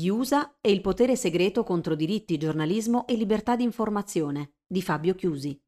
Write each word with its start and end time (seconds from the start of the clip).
Gli 0.00 0.08
USA 0.08 0.50
e 0.62 0.72
il 0.72 0.80
potere 0.80 1.14
segreto 1.14 1.62
contro 1.62 1.94
diritti, 1.94 2.38
giornalismo 2.38 3.06
e 3.06 3.16
libertà 3.16 3.54
di 3.54 3.64
informazione 3.64 4.52
di 4.66 4.80
Fabio 4.80 5.14
Chiusi. 5.14 5.60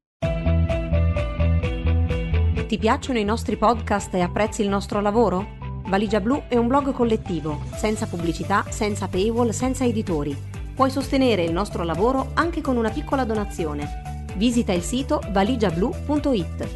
Ti 2.67 2.79
piacciono 2.79 3.19
i 3.19 3.25
nostri 3.25 3.59
podcast 3.59 4.15
e 4.15 4.23
apprezzi 4.23 4.63
il 4.63 4.71
nostro 4.71 5.03
lavoro? 5.03 5.83
Valigia 5.85 6.19
Blu 6.21 6.45
è 6.49 6.57
un 6.57 6.67
blog 6.67 6.93
collettivo, 6.93 7.61
senza 7.77 8.07
pubblicità, 8.07 8.65
senza 8.71 9.07
paywall, 9.07 9.51
senza 9.51 9.85
editori. 9.85 10.35
Puoi 10.75 10.89
sostenere 10.89 11.45
il 11.45 11.53
nostro 11.53 11.85
lavoro 11.85 12.31
anche 12.33 12.63
con 12.63 12.79
una 12.79 12.89
piccola 12.89 13.27
donazione. 13.27 14.25
Visita 14.37 14.73
il 14.73 14.81
sito 14.81 15.21
valigiablu.it. 15.31 16.69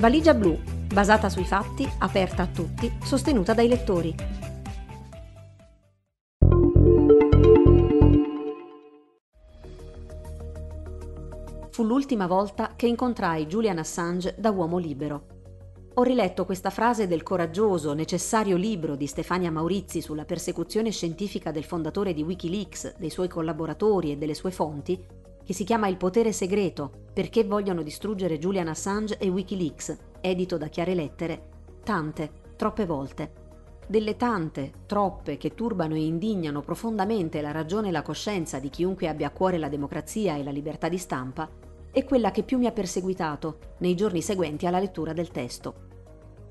Valigia 0.00 0.32
Blu, 0.32 0.58
basata 0.90 1.28
sui 1.28 1.44
fatti, 1.44 1.86
aperta 1.98 2.44
a 2.44 2.46
tutti, 2.46 2.90
sostenuta 3.04 3.52
dai 3.52 3.68
lettori. 3.68 4.40
Fu 11.72 11.84
l'ultima 11.84 12.26
volta 12.26 12.74
che 12.76 12.86
incontrai 12.86 13.46
Julian 13.46 13.78
Assange 13.78 14.34
da 14.36 14.50
uomo 14.50 14.76
libero. 14.76 15.24
Ho 15.94 16.02
riletto 16.02 16.44
questa 16.44 16.68
frase 16.68 17.06
del 17.06 17.22
coraggioso, 17.22 17.94
necessario 17.94 18.58
libro 18.58 18.94
di 18.94 19.06
Stefania 19.06 19.50
Maurizi 19.50 20.02
sulla 20.02 20.26
persecuzione 20.26 20.90
scientifica 20.90 21.50
del 21.50 21.64
fondatore 21.64 22.12
di 22.12 22.22
Wikileaks, 22.22 22.96
dei 22.98 23.08
suoi 23.08 23.28
collaboratori 23.28 24.12
e 24.12 24.18
delle 24.18 24.34
sue 24.34 24.50
fonti, 24.50 25.02
che 25.42 25.54
si 25.54 25.64
chiama 25.64 25.88
Il 25.88 25.96
potere 25.96 26.32
segreto, 26.32 27.06
perché 27.10 27.44
vogliono 27.44 27.82
distruggere 27.82 28.38
Julian 28.38 28.68
Assange 28.68 29.16
e 29.16 29.30
Wikileaks, 29.30 29.96
edito 30.20 30.58
da 30.58 30.68
Chiare 30.68 30.94
Lettere, 30.94 31.48
tante, 31.82 32.30
troppe 32.54 32.84
volte. 32.84 33.40
Delle 33.86 34.16
tante, 34.16 34.72
troppe, 34.86 35.36
che 35.38 35.54
turbano 35.54 35.94
e 35.94 36.04
indignano 36.04 36.60
profondamente 36.60 37.40
la 37.40 37.50
ragione 37.50 37.88
e 37.88 37.90
la 37.90 38.02
coscienza 38.02 38.58
di 38.58 38.70
chiunque 38.70 39.08
abbia 39.08 39.26
a 39.26 39.32
cuore 39.32 39.58
la 39.58 39.68
democrazia 39.68 40.36
e 40.36 40.44
la 40.44 40.52
libertà 40.52 40.88
di 40.88 40.96
stampa, 40.96 41.50
è 41.92 42.04
quella 42.04 42.30
che 42.30 42.42
più 42.42 42.56
mi 42.56 42.66
ha 42.66 42.72
perseguitato 42.72 43.58
nei 43.78 43.94
giorni 43.94 44.22
seguenti 44.22 44.66
alla 44.66 44.80
lettura 44.80 45.12
del 45.12 45.30
testo. 45.30 45.90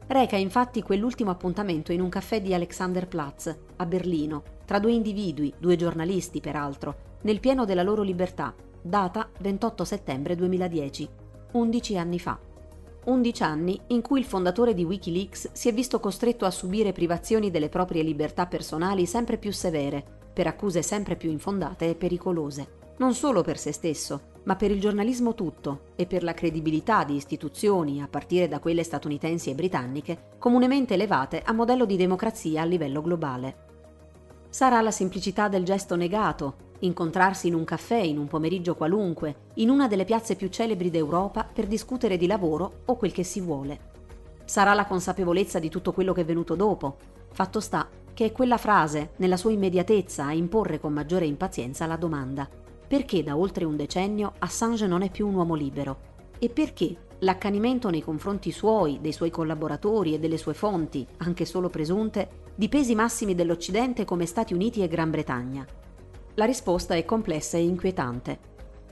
Reca 0.06 0.36
infatti 0.36 0.84
quell'ultimo 0.84 1.32
appuntamento 1.32 1.92
in 1.92 2.02
un 2.02 2.10
caffè 2.10 2.42
di 2.42 2.54
Alexanderplatz, 2.54 3.58
a 3.78 3.86
Berlino, 3.86 4.44
tra 4.66 4.78
due 4.78 4.92
individui, 4.92 5.52
due 5.58 5.76
giornalisti 5.76 6.40
peraltro, 6.40 7.18
nel 7.22 7.40
pieno 7.40 7.66
della 7.66 7.82
loro 7.82 8.04
libertà, 8.04 8.54
data 8.82 9.30
28 9.40 9.84
settembre 9.84 10.36
2010, 10.36 11.10
11 11.54 11.98
anni 11.98 12.20
fa. 12.20 12.40
11 13.06 13.44
anni 13.44 13.80
in 13.88 14.02
cui 14.02 14.20
il 14.20 14.26
fondatore 14.26 14.76
di 14.76 14.84
Wikileaks 14.84 15.54
si 15.54 15.70
è 15.70 15.74
visto 15.74 16.00
costretto 16.00 16.46
a 16.46 16.52
subire 16.52 16.92
privazioni 16.92 17.50
delle 17.50 17.70
proprie 17.70 18.04
libertà 18.04 18.46
personali 18.46 19.08
sempre 19.08 19.38
più 19.38 19.52
severe, 19.52 20.04
per 20.32 20.46
accuse 20.46 20.84
sempre 20.84 21.16
più 21.16 21.32
infondate 21.32 21.90
e 21.90 21.96
pericolose. 21.96 22.80
Non 22.98 23.14
solo 23.14 23.42
per 23.42 23.58
se 23.58 23.72
stesso, 23.72 24.30
ma 24.44 24.56
per 24.56 24.72
il 24.72 24.80
giornalismo 24.80 25.36
tutto 25.36 25.92
e 25.96 26.06
per 26.06 26.24
la 26.24 26.34
credibilità 26.34 27.04
di 27.04 27.16
istituzioni, 27.16 28.02
a 28.02 28.08
partire 28.08 28.48
da 28.48 28.60
quelle 28.60 28.84
statunitensi 28.84 29.50
e 29.50 29.56
britanniche, 29.56 30.30
comunemente 30.40 30.96
elevate 30.96 31.42
a 31.44 31.54
modello 31.54 31.86
di 31.86 31.96
democrazia 31.96 32.62
a 32.62 32.66
livello 32.66 33.02
globale. 33.02 33.70
Sarà 34.50 34.82
la 34.82 34.92
semplicità 34.92 35.48
del 35.48 35.64
gesto 35.64 35.96
negato, 35.96 36.70
incontrarsi 36.80 37.48
in 37.48 37.54
un 37.54 37.64
caffè 37.64 37.98
in 37.98 38.18
un 38.18 38.28
pomeriggio 38.28 38.76
qualunque, 38.76 39.50
in 39.56 39.70
una 39.70 39.88
delle 39.88 40.06
piazze 40.06 40.36
più 40.36 40.50
celebri 40.50 40.90
d'Europa 40.90 41.48
per 41.52 41.68
discutere 41.68 42.18
di 42.18 42.26
lavoro 42.26 42.82
o 42.86 42.96
quel 42.98 43.12
che 43.12 43.24
si 43.24 43.40
vuole. 43.40 43.90
Sarà 44.44 44.74
la 44.74 44.86
consapevolezza 44.86 45.60
di 45.60 45.70
tutto 45.70 45.94
quello 45.94 46.14
che 46.14 46.22
è 46.22 46.26
venuto 46.26 46.56
dopo. 46.56 46.98
Fatto 47.32 47.60
sta 47.60 47.88
che 48.14 48.26
è 48.26 48.32
quella 48.32 48.58
frase, 48.58 49.12
nella 49.18 49.38
sua 49.38 49.52
immediatezza, 49.52 50.26
a 50.26 50.34
imporre 50.34 50.80
con 50.80 50.92
maggiore 50.92 51.26
impazienza 51.26 51.86
la 51.86 51.96
domanda– 51.96 52.50
perché 52.92 53.24
da 53.24 53.38
oltre 53.38 53.64
un 53.64 53.78
decennio 53.78 54.34
Assange 54.40 54.86
non 54.86 55.02
è 55.02 55.10
più 55.10 55.26
un 55.26 55.36
uomo 55.36 55.56
libero 55.56 56.00
e 56.38 56.50
perché 56.50 57.08
l'accanimento 57.20 57.90
nei 57.90 58.02
confronti 58.02 58.52
suoi, 58.52 59.00
dei 59.00 59.14
suoi 59.14 59.30
collaboratori 59.30 60.14
e 60.14 60.20
delle 60.20 60.36
sue 60.36 60.54
fonti, 60.54 61.08
anche 61.20 61.46
solo 61.46 61.70
presunte, 61.70 62.50
di 62.54 62.68
pesi 62.68 62.94
massimi 62.94 63.34
dell'Occidente 63.34 64.04
come 64.04 64.26
Stati 64.26 64.54
Uniti 64.54 64.84
e 64.84 64.90
Gran 64.90 65.10
Bretagna. 65.10 65.66
La 66.34 66.44
risposta 66.44 66.94
è 66.94 67.06
complessa 67.06 67.56
e 67.56 67.64
inquietante. 67.64 68.40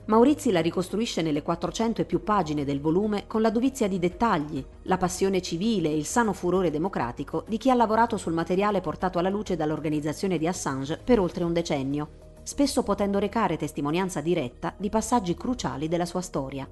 Maurizi 0.06 0.54
la 0.54 0.62
ricostruisce 0.62 1.22
nelle 1.22 1.42
400 1.42 2.00
e 2.00 2.06
più 2.06 2.24
pagine 2.24 2.64
del 2.64 2.80
volume 2.80 3.28
con 3.28 3.42
la 3.42 3.50
dovizia 3.50 3.90
di 3.90 4.00
dettagli, 4.00 4.66
la 4.84 4.96
passione 4.96 5.42
civile 5.42 5.90
e 5.90 5.98
il 5.98 6.06
sano 6.06 6.32
furore 6.32 6.72
democratico 6.72 7.44
di 7.50 7.58
chi 7.58 7.70
ha 7.70 7.76
lavorato 7.76 8.16
sul 8.16 8.32
materiale 8.32 8.80
portato 8.80 9.20
alla 9.20 9.28
luce 9.28 9.58
dall'organizzazione 9.58 10.38
di 10.38 10.48
Assange 10.48 11.02
per 11.04 11.20
oltre 11.20 11.44
un 11.44 11.52
decennio 11.52 12.28
spesso 12.50 12.82
potendo 12.82 13.20
recare 13.20 13.58
testimonianza 13.58 14.22
diretta 14.22 14.74
di 14.76 14.90
passaggi 14.90 15.36
cruciali 15.36 15.88
della 15.88 16.08
sua 16.08 16.22
storia. 16.22 16.68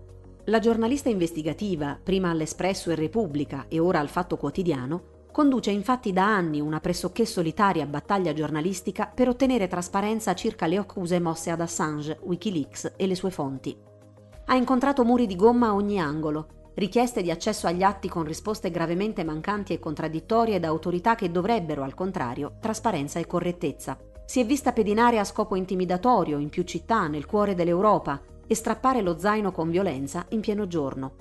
La 0.46 0.58
giornalista 0.58 1.08
investigativa, 1.10 2.00
prima 2.02 2.32
all'Espresso 2.32 2.90
e 2.90 2.96
Repubblica 2.96 3.66
e 3.68 3.78
ora 3.78 4.00
al 4.00 4.10
Fatto 4.10 4.38
Quotidiano, 4.38 5.26
conduce 5.32 5.70
infatti 5.70 6.12
da 6.12 6.26
anni 6.26 6.60
una 6.60 6.80
pressoché 6.80 7.28
solitaria 7.28 7.86
battaglia 7.86 8.34
giornalistica 8.34 9.06
per 9.06 9.28
ottenere 9.28 9.68
trasparenza 9.68 10.34
circa 10.34 10.66
le 10.66 10.78
accuse 10.78 11.20
mosse 11.20 11.52
ad 11.52 11.62
Assange, 11.62 12.18
Wikileaks 12.24 12.94
e 12.98 13.06
le 13.06 13.14
sue 13.14 13.30
fonti. 13.30 13.78
Ha 14.46 14.56
incontrato 14.56 15.06
muri 15.06 15.28
di 15.28 15.36
gomma 15.36 15.68
a 15.68 15.76
ogni 15.76 16.00
angolo, 16.00 16.72
richieste 16.74 17.22
di 17.22 17.30
accesso 17.30 17.68
agli 17.68 17.84
atti 17.84 18.10
con 18.10 18.24
risposte 18.24 18.72
gravemente 18.72 19.24
mancanti 19.24 19.74
e 19.74 19.80
contraddittorie 19.80 20.60
da 20.60 20.70
autorità 20.70 21.14
che 21.14 21.30
dovrebbero, 21.30 21.84
al 21.84 21.94
contrario, 21.94 22.56
trasparenza 22.60 23.20
e 23.20 23.28
correttezza. 23.28 23.96
Si 24.30 24.42
è 24.42 24.46
vista 24.46 24.74
pedinare 24.74 25.20
a 25.20 25.24
scopo 25.24 25.56
intimidatorio 25.56 26.38
in 26.38 26.50
più 26.50 26.64
città 26.64 27.08
nel 27.08 27.26
cuore 27.26 27.56
dell'Europa 27.56 28.22
e 28.46 28.56
strappare 28.56 29.02
lo 29.02 29.18
zaino 29.18 29.54
con 29.54 29.70
violenza 29.70 30.26
in 30.32 30.42
pieno 30.42 30.68
giorno. 30.68 31.14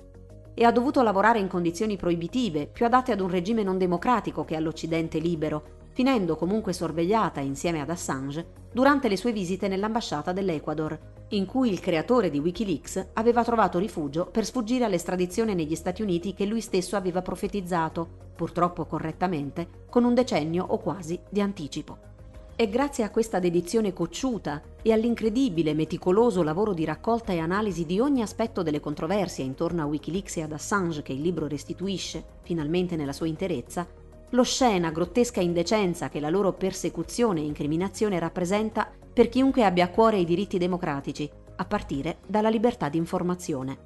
E 0.53 0.65
ha 0.65 0.71
dovuto 0.73 1.01
lavorare 1.01 1.39
in 1.39 1.47
condizioni 1.47 1.95
proibitive, 1.95 2.67
più 2.67 2.85
adatte 2.85 3.13
ad 3.13 3.21
un 3.21 3.29
regime 3.29 3.63
non 3.63 3.77
democratico 3.77 4.43
che 4.43 4.57
all'Occidente 4.57 5.19
libero, 5.19 5.85
finendo 5.93 6.35
comunque 6.35 6.73
sorvegliata 6.73 7.39
insieme 7.39 7.79
ad 7.79 7.89
Assange 7.89 8.45
durante 8.73 9.07
le 9.07 9.15
sue 9.15 9.31
visite 9.31 9.69
nell'ambasciata 9.69 10.33
dell'Ecuador, 10.33 10.99
in 11.29 11.45
cui 11.45 11.71
il 11.71 11.79
creatore 11.79 12.29
di 12.29 12.39
Wikileaks 12.39 13.11
aveva 13.13 13.41
trovato 13.41 13.79
rifugio 13.79 14.25
per 14.25 14.43
sfuggire 14.43 14.83
all'estradizione 14.83 15.53
negli 15.53 15.75
Stati 15.75 16.01
Uniti 16.01 16.33
che 16.33 16.45
lui 16.45 16.59
stesso 16.59 16.97
aveva 16.97 17.21
profetizzato, 17.21 18.33
purtroppo 18.35 18.85
correttamente, 18.85 19.85
con 19.89 20.03
un 20.03 20.13
decennio 20.13 20.65
o 20.67 20.77
quasi 20.77 21.17
di 21.29 21.39
anticipo. 21.39 22.15
È 22.57 22.67
grazie 22.67 23.03
a 23.03 23.11
questa 23.11 23.37
dedizione 23.37 23.93
cocciuta 23.93 24.59
e 24.81 24.91
all'incredibile 24.91 25.75
meticoloso 25.75 26.41
lavoro 26.41 26.73
di 26.73 26.85
raccolta 26.85 27.31
e 27.31 27.37
analisi 27.37 27.85
di 27.85 27.99
ogni 27.99 28.23
aspetto 28.23 28.63
delle 28.63 28.79
controversie 28.79 29.43
intorno 29.43 29.83
a 29.83 29.85
Wikileaks 29.85 30.37
e 30.37 30.41
ad 30.41 30.51
Assange 30.51 31.03
che 31.03 31.13
il 31.13 31.21
libro 31.21 31.45
restituisce, 31.45 32.23
finalmente 32.41 32.95
nella 32.95 33.13
sua 33.13 33.27
interezza, 33.27 33.85
l'oscena, 34.31 34.89
grottesca 34.89 35.39
indecenza 35.39 36.09
che 36.09 36.19
la 36.19 36.31
loro 36.31 36.51
persecuzione 36.53 37.41
e 37.41 37.45
incriminazione 37.45 38.17
rappresenta 38.17 38.91
per 39.13 39.29
chiunque 39.29 39.63
abbia 39.63 39.85
a 39.85 39.89
cuore 39.89 40.17
i 40.17 40.25
diritti 40.25 40.57
democratici, 40.57 41.29
a 41.57 41.63
partire 41.65 42.17
dalla 42.25 42.49
libertà 42.49 42.89
di 42.89 42.97
informazione. 42.97 43.77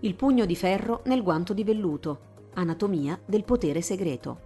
Il 0.00 0.14
pugno 0.14 0.46
di 0.46 0.56
ferro 0.56 1.02
nel 1.04 1.22
guanto 1.22 1.52
di 1.52 1.62
velluto. 1.62 2.20
Anatomia 2.54 3.20
del 3.22 3.44
potere 3.44 3.82
segreto. 3.82 4.45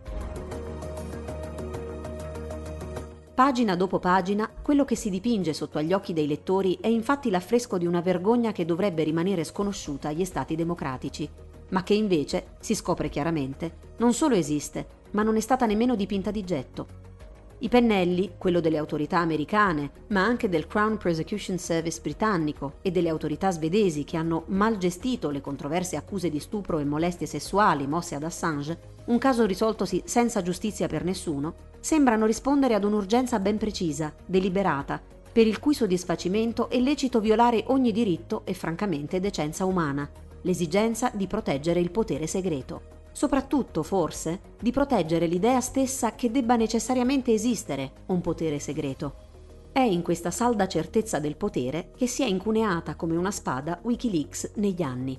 Pagina 3.41 3.75
dopo 3.75 3.99
pagina, 3.99 4.51
quello 4.51 4.85
che 4.85 4.95
si 4.95 5.09
dipinge 5.09 5.55
sotto 5.55 5.79
agli 5.79 5.95
occhi 5.95 6.13
dei 6.13 6.27
lettori 6.27 6.77
è 6.79 6.89
infatti 6.89 7.31
l'affresco 7.31 7.79
di 7.79 7.87
una 7.87 8.03
vergogna 8.03 8.53
che 8.53 8.67
dovrebbe 8.67 9.03
rimanere 9.03 9.45
sconosciuta 9.45 10.09
agli 10.09 10.27
stati 10.27 10.55
democratici, 10.55 11.27
ma 11.71 11.83
che 11.83 11.95
invece, 11.95 12.57
si 12.61 12.75
scopre 12.75 13.09
chiaramente, 13.09 13.95
non 13.97 14.13
solo 14.13 14.35
esiste, 14.35 14.87
ma 15.13 15.23
non 15.23 15.39
è 15.39 15.41
stata 15.41 15.65
nemmeno 15.65 15.95
dipinta 15.95 16.31
di 16.31 16.45
getto. 16.45 17.10
I 17.63 17.69
pennelli, 17.69 18.33
quello 18.39 18.61
delle 18.61 18.79
autorità 18.79 19.19
americane, 19.19 19.91
ma 20.09 20.25
anche 20.25 20.49
del 20.49 20.67
Crown 20.67 20.97
Prosecution 20.97 21.59
Service 21.59 22.01
britannico 22.01 22.77
e 22.81 22.91
delle 22.91 23.11
autorità 23.11 23.51
svedesi 23.51 24.03
che 24.05 24.17
hanno 24.17 24.45
mal 24.47 24.79
gestito 24.79 25.29
le 25.29 25.43
controverse 25.43 25.97
accuse 25.97 26.31
di 26.31 26.41
stupro 26.41 26.79
e 26.79 26.87
molestie 26.87 27.27
sessuali 27.27 27.87
mosse 27.87 28.15
ad 28.15 28.23
Assange, 28.23 28.79
un 29.07 29.19
caso 29.19 29.45
risoltosi 29.45 30.01
senza 30.07 30.41
giustizia 30.41 30.89
per 30.89 31.05
nessuno, 31.05 31.55
sembrano 31.81 32.25
rispondere 32.25 32.73
ad 32.73 32.85
un'urgenza 32.85 33.39
ben 33.41 33.59
precisa, 33.59 34.11
deliberata, 34.25 34.99
per 35.31 35.47
il 35.47 35.59
cui 35.59 35.75
soddisfacimento 35.75 36.71
è 36.71 36.79
lecito 36.81 37.21
violare 37.21 37.65
ogni 37.67 37.93
diritto 37.93 38.41
e 38.47 38.55
francamente 38.55 39.21
decenza 39.21 39.67
umana, 39.67 40.09
l'esigenza 40.43 41.11
di 41.13 41.27
proteggere 41.27 41.81
il 41.81 41.91
potere 41.91 42.27
segreto. 42.27 43.00
Soprattutto, 43.13 43.83
forse, 43.83 44.41
di 44.61 44.71
proteggere 44.71 45.27
l'idea 45.27 45.61
stessa 45.61 46.15
che 46.15 46.31
debba 46.31 46.57
necessariamente 46.57 47.33
esistere 47.33 47.93
un 48.07 48.21
potere 48.21 48.59
segreto. 48.59 49.29
È 49.73 49.81
in 49.81 50.03
questa 50.03 50.31
salda 50.31 50.67
certezza 50.67 51.19
del 51.19 51.37
potere 51.37 51.93
che 51.97 52.07
si 52.07 52.23
è 52.23 52.27
incuneata 52.27 52.97
come 52.97 53.17
una 53.17 53.31
spada 53.31 53.79
Wikileaks 53.83 54.53
negli 54.57 54.83
anni. 54.83 55.19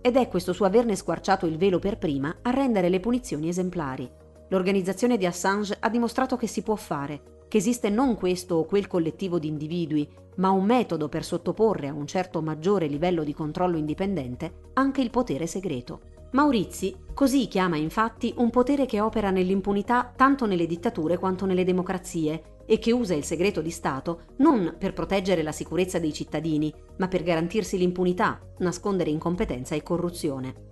Ed 0.00 0.16
è 0.16 0.28
questo 0.28 0.52
suo 0.52 0.64
averne 0.64 0.96
squarciato 0.96 1.44
il 1.46 1.58
velo 1.58 1.78
per 1.78 1.98
prima 1.98 2.38
a 2.42 2.50
rendere 2.50 2.88
le 2.88 3.00
punizioni 3.00 3.48
esemplari. 3.48 4.10
L'organizzazione 4.48 5.18
di 5.18 5.26
Assange 5.26 5.76
ha 5.78 5.90
dimostrato 5.90 6.36
che 6.36 6.46
si 6.46 6.62
può 6.62 6.76
fare, 6.76 7.44
che 7.46 7.58
esiste 7.58 7.90
non 7.90 8.16
questo 8.16 8.54
o 8.54 8.64
quel 8.64 8.86
collettivo 8.86 9.38
di 9.38 9.48
individui, 9.48 10.08
ma 10.36 10.50
un 10.50 10.64
metodo 10.64 11.08
per 11.08 11.24
sottoporre 11.24 11.88
a 11.88 11.92
un 11.92 12.06
certo 12.06 12.40
maggiore 12.40 12.86
livello 12.86 13.22
di 13.22 13.34
controllo 13.34 13.76
indipendente 13.76 14.70
anche 14.74 15.02
il 15.02 15.10
potere 15.10 15.46
segreto. 15.46 16.00
Maurizi 16.32 16.94
così 17.12 17.48
chiama 17.48 17.76
infatti 17.76 18.32
un 18.36 18.50
potere 18.50 18.86
che 18.86 19.00
opera 19.00 19.30
nell'impunità 19.30 20.12
tanto 20.14 20.46
nelle 20.46 20.66
dittature 20.66 21.18
quanto 21.18 21.44
nelle 21.44 21.64
democrazie 21.64 22.62
e 22.66 22.78
che 22.78 22.92
usa 22.92 23.14
il 23.14 23.24
segreto 23.24 23.60
di 23.60 23.70
Stato 23.70 24.22
non 24.36 24.76
per 24.78 24.92
proteggere 24.92 25.42
la 25.42 25.50
sicurezza 25.50 25.98
dei 25.98 26.12
cittadini, 26.12 26.72
ma 26.98 27.08
per 27.08 27.24
garantirsi 27.24 27.76
l'impunità, 27.76 28.38
nascondere 28.58 29.10
incompetenza 29.10 29.74
e 29.74 29.82
corruzione. 29.82 30.69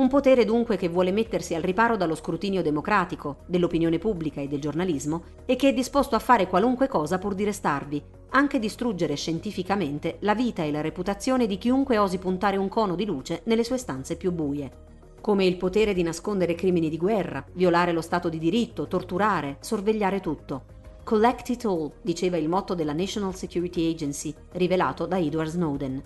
Un 0.00 0.08
potere 0.08 0.46
dunque 0.46 0.78
che 0.78 0.88
vuole 0.88 1.12
mettersi 1.12 1.54
al 1.54 1.60
riparo 1.60 1.94
dallo 1.94 2.14
scrutinio 2.14 2.62
democratico, 2.62 3.40
dell'opinione 3.44 3.98
pubblica 3.98 4.40
e 4.40 4.48
del 4.48 4.58
giornalismo 4.58 5.24
e 5.44 5.56
che 5.56 5.68
è 5.68 5.74
disposto 5.74 6.16
a 6.16 6.18
fare 6.18 6.46
qualunque 6.46 6.88
cosa 6.88 7.18
pur 7.18 7.34
di 7.34 7.44
restarvi, 7.44 8.02
anche 8.30 8.58
distruggere 8.58 9.14
scientificamente 9.14 10.16
la 10.20 10.34
vita 10.34 10.62
e 10.62 10.70
la 10.70 10.80
reputazione 10.80 11.46
di 11.46 11.58
chiunque 11.58 11.98
osi 11.98 12.16
puntare 12.16 12.56
un 12.56 12.70
cono 12.70 12.94
di 12.94 13.04
luce 13.04 13.42
nelle 13.44 13.62
sue 13.62 13.76
stanze 13.76 14.16
più 14.16 14.32
buie 14.32 14.88
come 15.20 15.44
il 15.44 15.58
potere 15.58 15.92
di 15.92 16.02
nascondere 16.02 16.54
crimini 16.54 16.88
di 16.88 16.96
guerra, 16.96 17.44
violare 17.52 17.92
lo 17.92 18.00
Stato 18.00 18.30
di 18.30 18.38
diritto, 18.38 18.86
torturare, 18.86 19.58
sorvegliare 19.60 20.18
tutto. 20.20 20.62
Collect 21.04 21.50
it 21.50 21.64
all, 21.66 21.92
diceva 22.00 22.38
il 22.38 22.48
motto 22.48 22.74
della 22.74 22.94
National 22.94 23.34
Security 23.34 23.92
Agency, 23.92 24.34
rivelato 24.52 25.04
da 25.04 25.18
Edward 25.18 25.50
Snowden. 25.50 26.02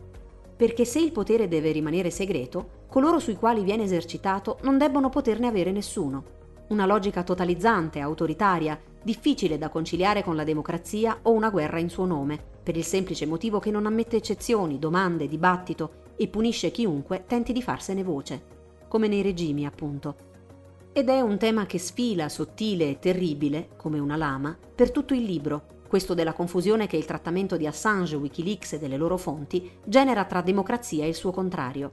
Perché 0.56 0.84
se 0.84 1.00
il 1.00 1.12
potere 1.12 1.48
deve 1.48 1.72
rimanere 1.72 2.10
segreto, 2.10 2.84
coloro 2.88 3.18
sui 3.18 3.36
quali 3.36 3.62
viene 3.62 3.82
esercitato 3.84 4.58
non 4.62 4.78
debbono 4.78 5.08
poterne 5.08 5.46
avere 5.46 5.72
nessuno. 5.72 6.42
Una 6.68 6.86
logica 6.86 7.22
totalizzante, 7.22 8.00
autoritaria, 8.00 8.80
difficile 9.02 9.58
da 9.58 9.68
conciliare 9.68 10.22
con 10.22 10.36
la 10.36 10.44
democrazia 10.44 11.18
o 11.22 11.32
una 11.32 11.50
guerra 11.50 11.78
in 11.78 11.90
suo 11.90 12.06
nome, 12.06 12.38
per 12.62 12.76
il 12.76 12.84
semplice 12.84 13.26
motivo 13.26 13.58
che 13.58 13.70
non 13.70 13.86
ammette 13.86 14.16
eccezioni, 14.16 14.78
domande, 14.78 15.28
dibattito 15.28 16.02
e 16.16 16.28
punisce 16.28 16.70
chiunque 16.70 17.24
tenti 17.26 17.52
di 17.52 17.62
farsene 17.62 18.02
voce 18.02 18.52
come 18.94 19.08
nei 19.08 19.22
regimi 19.22 19.66
appunto. 19.66 20.14
Ed 20.92 21.08
è 21.08 21.20
un 21.20 21.36
tema 21.36 21.66
che 21.66 21.80
sfila 21.80 22.28
sottile 22.28 22.90
e 22.90 22.98
terribile, 23.00 23.70
come 23.76 23.98
una 23.98 24.14
lama, 24.14 24.56
per 24.72 24.92
tutto 24.92 25.14
il 25.14 25.24
libro, 25.24 25.82
questo 25.94 26.14
della 26.14 26.32
confusione 26.32 26.88
che 26.88 26.96
il 26.96 27.04
trattamento 27.04 27.56
di 27.56 27.68
Assange, 27.68 28.16
Wikileaks 28.16 28.72
e 28.72 28.78
delle 28.80 28.96
loro 28.96 29.16
fonti 29.16 29.70
genera 29.84 30.24
tra 30.24 30.40
democrazia 30.40 31.04
e 31.04 31.08
il 31.08 31.14
suo 31.14 31.30
contrario. 31.30 31.92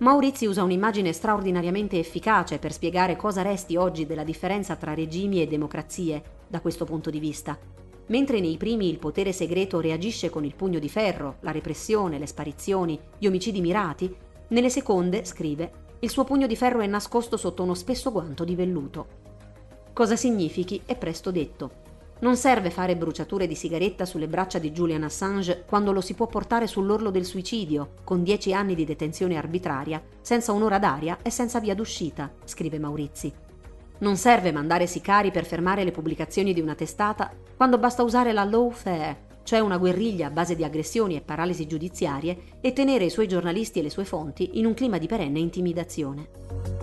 Maurizi 0.00 0.44
usa 0.44 0.62
un'immagine 0.62 1.14
straordinariamente 1.14 1.98
efficace 1.98 2.58
per 2.58 2.74
spiegare 2.74 3.16
cosa 3.16 3.40
resti 3.40 3.74
oggi 3.74 4.04
della 4.04 4.22
differenza 4.22 4.76
tra 4.76 4.92
regimi 4.92 5.40
e 5.40 5.46
democrazie, 5.46 6.22
da 6.46 6.60
questo 6.60 6.84
punto 6.84 7.08
di 7.08 7.20
vista. 7.20 7.58
Mentre 8.08 8.38
nei 8.38 8.58
primi 8.58 8.90
il 8.90 8.98
potere 8.98 9.32
segreto 9.32 9.80
reagisce 9.80 10.28
con 10.28 10.44
il 10.44 10.54
pugno 10.54 10.78
di 10.78 10.90
ferro, 10.90 11.36
la 11.40 11.52
repressione, 11.52 12.18
le 12.18 12.26
sparizioni, 12.26 13.00
gli 13.16 13.26
omicidi 13.26 13.62
mirati, 13.62 14.14
nelle 14.48 14.68
seconde, 14.68 15.24
scrive, 15.24 15.72
il 16.00 16.10
suo 16.10 16.24
pugno 16.24 16.46
di 16.46 16.54
ferro 16.54 16.80
è 16.80 16.86
nascosto 16.86 17.38
sotto 17.38 17.62
uno 17.62 17.72
spesso 17.72 18.12
guanto 18.12 18.44
di 18.44 18.54
velluto. 18.54 19.06
Cosa 19.94 20.16
significhi 20.16 20.82
è 20.84 20.98
presto 20.98 21.30
detto. 21.30 21.80
Non 22.22 22.36
serve 22.36 22.70
fare 22.70 22.96
bruciature 22.96 23.48
di 23.48 23.56
sigaretta 23.56 24.06
sulle 24.06 24.28
braccia 24.28 24.60
di 24.60 24.70
Julian 24.70 25.02
Assange 25.02 25.64
quando 25.66 25.90
lo 25.90 26.00
si 26.00 26.14
può 26.14 26.28
portare 26.28 26.68
sull'orlo 26.68 27.10
del 27.10 27.24
suicidio, 27.24 27.94
con 28.04 28.22
dieci 28.22 28.54
anni 28.54 28.76
di 28.76 28.84
detenzione 28.84 29.36
arbitraria, 29.36 30.00
senza 30.20 30.52
un'ora 30.52 30.78
d'aria 30.78 31.18
e 31.20 31.30
senza 31.30 31.58
via 31.58 31.74
d'uscita, 31.74 32.30
scrive 32.44 32.78
Maurizi. 32.78 33.32
Non 33.98 34.16
serve 34.16 34.52
mandare 34.52 34.86
sicari 34.86 35.32
per 35.32 35.44
fermare 35.44 35.82
le 35.82 35.90
pubblicazioni 35.90 36.52
di 36.52 36.60
una 36.60 36.76
testata 36.76 37.32
quando 37.56 37.78
basta 37.78 38.04
usare 38.04 38.32
la 38.32 38.44
lawfare, 38.44 39.30
cioè 39.42 39.58
una 39.58 39.76
guerriglia 39.76 40.28
a 40.28 40.30
base 40.30 40.54
di 40.54 40.62
aggressioni 40.62 41.16
e 41.16 41.22
paralisi 41.22 41.66
giudiziarie, 41.66 42.38
e 42.60 42.72
tenere 42.72 43.04
i 43.04 43.10
suoi 43.10 43.26
giornalisti 43.26 43.80
e 43.80 43.82
le 43.82 43.90
sue 43.90 44.04
fonti 44.04 44.60
in 44.60 44.66
un 44.66 44.74
clima 44.74 44.98
di 44.98 45.08
perenne 45.08 45.40
intimidazione. 45.40 46.81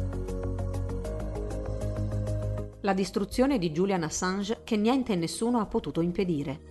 La 2.83 2.93
distruzione 2.93 3.57
di 3.57 3.71
Julian 3.71 4.03
Assange 4.03 4.61
che 4.63 4.77
niente 4.77 5.11
e 5.11 5.17
nessuno 5.17 5.59
ha 5.59 5.65
potuto 5.65 5.99
impedire. 5.99 6.61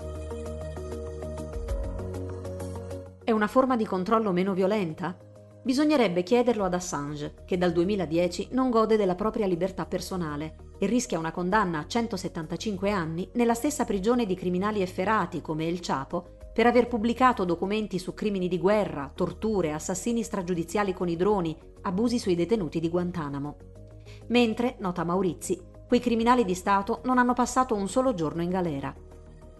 È 3.23 3.31
una 3.31 3.47
forma 3.47 3.77
di 3.77 3.85
controllo 3.85 4.33
meno 4.33 4.55
violenta? 4.55 5.15
Bisognerebbe 5.63 6.23
chiederlo 6.23 6.65
ad 6.65 6.73
Assange, 6.73 7.35
che 7.45 7.59
dal 7.59 7.73
2010 7.73 8.49
non 8.53 8.71
gode 8.71 8.97
della 8.97 9.17
propria 9.17 9.47
libertà 9.47 9.85
personale 9.85 10.57
e 10.79 10.87
rischia 10.87 11.19
una 11.19 11.31
condanna 11.31 11.81
a 11.81 11.87
175 11.87 12.91
anni 12.91 13.29
nella 13.35 13.53
stessa 13.53 13.85
prigione 13.85 14.25
di 14.25 14.35
criminali 14.35 14.81
efferati 14.81 15.43
come 15.43 15.69
El 15.69 15.81
Chapo 15.81 16.37
per 16.55 16.67
aver 16.67 16.89
pubblicato 16.89 17.45
documenti 17.45 17.99
su 17.99 18.15
crimini 18.15 18.49
di 18.49 18.59
guerra, 18.59 19.13
torture, 19.15 19.73
assassini 19.73 20.23
stragiudiziali 20.23 20.95
con 20.95 21.11
i 21.11 21.17
droni, 21.17 21.55
abusi 21.83 22.19
sui 22.19 22.35
detenuti 22.35 22.81
di 22.81 22.89
Guantanamo. 22.89 23.57
Mentre, 24.29 24.77
nota 24.79 25.05
Maurizi, 25.05 25.68
quei 25.89 26.01
criminali 26.01 26.45
di 26.45 26.55
Stato 26.55 27.01
non 27.05 27.17
hanno 27.17 27.33
passato 27.33 27.75
un 27.75 27.89
solo 27.89 28.13
giorno 28.13 28.43
in 28.43 28.51
galera. 28.51 28.95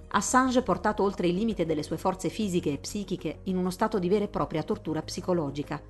Assange 0.09 0.61
portato 0.61 1.03
oltre 1.03 1.27
il 1.27 1.35
limite 1.35 1.65
delle 1.65 1.83
sue 1.83 1.97
forze 1.97 2.29
fisiche 2.29 2.71
e 2.71 2.79
psichiche 2.79 3.41
in 3.45 3.57
uno 3.57 3.71
stato 3.71 3.99
di 3.99 4.11
vera 4.11 4.27
e 4.27 4.29
propria 4.29 4.63
tortura 4.63 5.01
psicologica. 5.01 5.81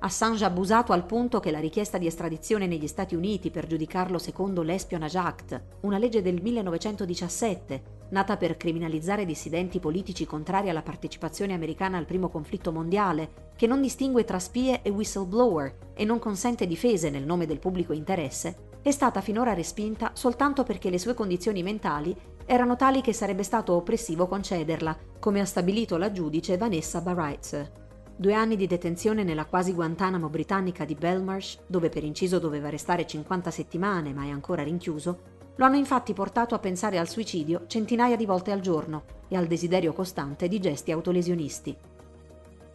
Assange 0.00 0.44
abusato 0.44 0.92
al 0.92 1.06
punto 1.06 1.38
che 1.38 1.52
la 1.52 1.60
richiesta 1.60 1.96
di 1.96 2.08
estradizione 2.08 2.66
negli 2.66 2.88
Stati 2.88 3.14
Uniti 3.14 3.50
per 3.50 3.68
giudicarlo 3.68 4.18
secondo 4.18 4.62
l'Espionage 4.62 5.18
Act, 5.18 5.62
una 5.82 5.98
legge 5.98 6.22
del 6.22 6.42
1917, 6.42 7.82
nata 8.10 8.36
per 8.36 8.56
criminalizzare 8.56 9.24
dissidenti 9.24 9.78
politici 9.78 10.26
contrari 10.26 10.70
alla 10.70 10.82
partecipazione 10.82 11.54
americana 11.54 11.98
al 11.98 12.06
primo 12.06 12.28
conflitto 12.28 12.72
mondiale, 12.72 13.52
che 13.54 13.68
non 13.68 13.80
distingue 13.80 14.24
tra 14.24 14.40
spie 14.40 14.82
e 14.82 14.90
whistleblower 14.90 15.92
e 15.94 16.04
non 16.04 16.18
consente 16.18 16.66
difese 16.66 17.10
nel 17.10 17.24
nome 17.24 17.46
del 17.46 17.60
pubblico 17.60 17.92
interesse, 17.92 18.67
è 18.88 18.92
stata 18.92 19.20
finora 19.20 19.52
respinta 19.52 20.12
soltanto 20.14 20.62
perché 20.62 20.88
le 20.88 20.98
sue 20.98 21.12
condizioni 21.12 21.62
mentali 21.62 22.16
erano 22.46 22.74
tali 22.74 23.02
che 23.02 23.12
sarebbe 23.12 23.42
stato 23.42 23.74
oppressivo 23.74 24.26
concederla, 24.26 24.96
come 25.20 25.40
ha 25.40 25.44
stabilito 25.44 25.98
la 25.98 26.10
giudice 26.10 26.56
Vanessa 26.56 27.02
Barreitz. 27.02 27.70
Due 28.16 28.32
anni 28.32 28.56
di 28.56 28.66
detenzione 28.66 29.24
nella 29.24 29.44
quasi 29.44 29.74
Guantanamo 29.74 30.30
britannica 30.30 30.86
di 30.86 30.94
Belmarsh, 30.94 31.58
dove 31.66 31.90
per 31.90 32.02
inciso 32.02 32.38
doveva 32.38 32.70
restare 32.70 33.06
50 33.06 33.50
settimane 33.50 34.14
ma 34.14 34.24
è 34.24 34.30
ancora 34.30 34.62
rinchiuso, 34.62 35.18
lo 35.56 35.64
hanno 35.66 35.76
infatti 35.76 36.14
portato 36.14 36.54
a 36.54 36.58
pensare 36.58 36.98
al 36.98 37.08
suicidio 37.08 37.64
centinaia 37.66 38.16
di 38.16 38.24
volte 38.24 38.52
al 38.52 38.60
giorno 38.60 39.04
e 39.28 39.36
al 39.36 39.46
desiderio 39.46 39.92
costante 39.92 40.48
di 40.48 40.58
gesti 40.60 40.92
autolesionisti. 40.92 41.76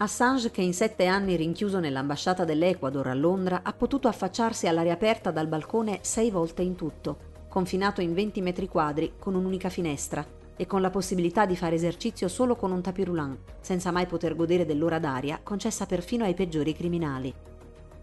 Assange, 0.04 0.52
che 0.52 0.62
in 0.62 0.74
sette 0.74 1.06
anni 1.06 1.38
rinchiuso 1.38 1.80
nell'ambasciata 1.80 2.44
dell'Ecuador 2.44 3.08
a 3.08 3.14
Londra, 3.14 3.62
ha 3.64 3.72
potuto 3.72 4.10
affacciarsi 4.10 4.68
all'aria 4.68 4.92
aperta 4.92 5.32
dal 5.32 5.48
balcone 5.48 6.00
sei 6.02 6.30
volte 6.30 6.62
in 6.62 6.76
tutto, 6.76 7.18
confinato 7.48 8.02
in 8.02 8.14
20 8.14 8.42
metri 8.42 8.68
quadri 8.68 9.14
con 9.18 9.34
un'unica 9.34 9.70
finestra, 9.70 10.28
e 10.58 10.68
con 10.68 10.82
la 10.82 10.90
possibilità 10.90 11.46
di 11.46 11.56
fare 11.56 11.76
esercizio 11.76 12.28
solo 12.28 12.58
con 12.58 12.74
un 12.74 12.82
tapirulan, 12.82 13.38
senza 13.62 13.92
mai 13.92 14.06
poter 14.06 14.36
godere 14.36 14.66
dell'ora 14.66 15.00
d'aria 15.00 15.40
concessa 15.42 15.86
perfino 15.86 16.26
ai 16.26 16.34
peggiori 16.34 16.74
criminali. 16.74 17.34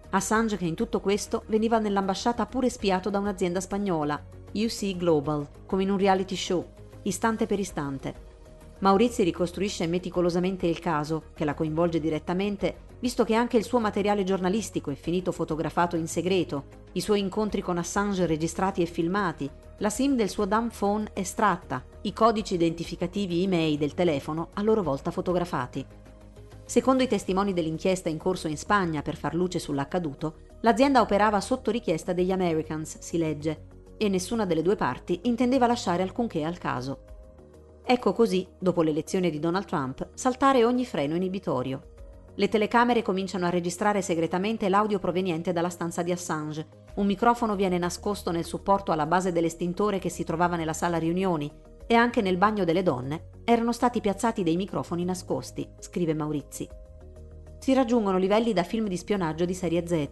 Assange 0.09 0.57
che 0.57 0.64
in 0.64 0.75
tutto 0.75 1.00
questo 1.00 1.42
veniva 1.49 1.78
nell'ambasciata 1.78 2.47
pure 2.47 2.71
spiato 2.71 3.11
da 3.11 3.19
un'azienda 3.19 3.61
spagnola, 3.61 4.19
UC 4.54 4.97
Global, 4.97 5.47
come 5.66 5.83
in 5.83 5.90
un 5.90 5.99
reality 5.99 6.35
show, 6.35 6.66
istante 7.02 7.45
per 7.45 7.59
istante. 7.59 8.28
Maurizi 8.80 9.25
ricostruisce 9.25 9.87
meticolosamente 9.87 10.66
il 10.66 10.78
caso, 10.78 11.25
che 11.34 11.44
la 11.44 11.52
coinvolge 11.52 12.00
direttamente, 12.00 12.88
visto 13.00 13.25
che 13.25 13.34
anche 13.34 13.58
il 13.58 13.64
suo 13.64 13.78
materiale 13.78 14.25
giornalistico 14.25 14.90
è 14.90 14.94
finito 14.94 15.32
fotografato 15.32 15.96
in 15.96 16.08
segreto, 16.08 16.64
i 16.92 17.00
suoi 17.02 17.20
incontri 17.20 17.60
con 17.60 17.76
Assange 17.76 18.25
registrati 18.25 18.80
e 18.80 18.87
filmati, 18.87 19.50
la 19.78 19.90
SIM 19.90 20.16
del 20.16 20.30
suo 20.30 20.46
dumb 20.46 20.70
phone 20.72 21.10
estratta, 21.12 21.84
i 22.02 22.14
codici 22.14 22.54
identificativi 22.54 23.42
email 23.42 23.76
del 23.76 23.92
telefono 23.92 24.49
a 24.54 24.62
loro 24.62 24.82
volta 24.82 25.10
fotografati. 25.10 25.84
Secondo 26.64 27.02
i 27.02 27.08
testimoni 27.08 27.52
dell'inchiesta 27.52 28.08
in 28.08 28.16
corso 28.16 28.49
in 28.49 28.56
Spagna 28.56 29.02
per 29.02 29.16
far 29.16 29.34
luce 29.34 29.58
sull'accaduto, 29.58 30.37
l'azienda 30.60 31.02
operava 31.02 31.40
sotto 31.42 31.70
richiesta 31.70 32.14
degli 32.14 32.32
Americans, 32.32 32.99
si 32.99 33.18
legge, 33.18 33.66
e 33.99 34.08
nessuna 34.08 34.46
delle 34.46 34.62
due 34.62 34.76
parti 34.76 35.20
intendeva 35.25 35.66
lasciare 35.66 36.02
alcunché 36.02 36.44
al 36.44 36.56
caso. 36.56 37.20
Ecco 37.92 38.12
così, 38.12 38.47
dopo 38.56 38.82
l'elezione 38.82 39.30
di 39.30 39.40
Donald 39.40 39.64
Trump, 39.64 40.11
saltare 40.14 40.64
ogni 40.64 40.87
freno 40.87 41.16
inibitorio. 41.16 41.94
Le 42.37 42.49
telecamere 42.49 43.02
cominciano 43.02 43.47
a 43.47 43.50
registrare 43.50 44.00
segretamente 44.00 44.68
l'audio 44.68 45.00
proveniente 45.00 45.52
dalla 45.52 45.70
stanza 45.70 46.04
di 46.04 46.12
Assange 46.12 46.68
un 46.94 47.06
microfono 47.06 47.56
viene 47.56 47.78
nascosto 47.78 48.30
nel 48.30 48.44
supporto 48.44 48.92
alla 48.92 49.06
base 49.06 49.32
dell'estintore 49.32 49.99
che 49.99 50.09
si 50.09 50.23
trovava 50.23 50.54
nella 50.54 50.73
sala 50.73 50.99
riunioni 50.99 51.50
e 51.85 51.94
anche 51.97 52.23
nel 52.23 52.37
bagno 52.37 52.62
delle 52.62 52.85
donne 52.85 53.30
erano 53.42 53.73
stati 53.73 54.00
piazzati 54.00 54.44
dei 54.44 54.54
microfoni 54.54 55.04
nascosti, 55.04 55.68
scrive 55.80 56.14
Maurizi. 56.14 56.68
Si 57.59 57.75
raggiungono 57.75 58.18
livelli 58.18 58.52
da 58.52 58.62
film 58.62 58.87
di 58.87 58.97
spionaggio 58.97 59.44
di 59.44 59.54
serie 59.54 59.85
Z. 59.85 60.09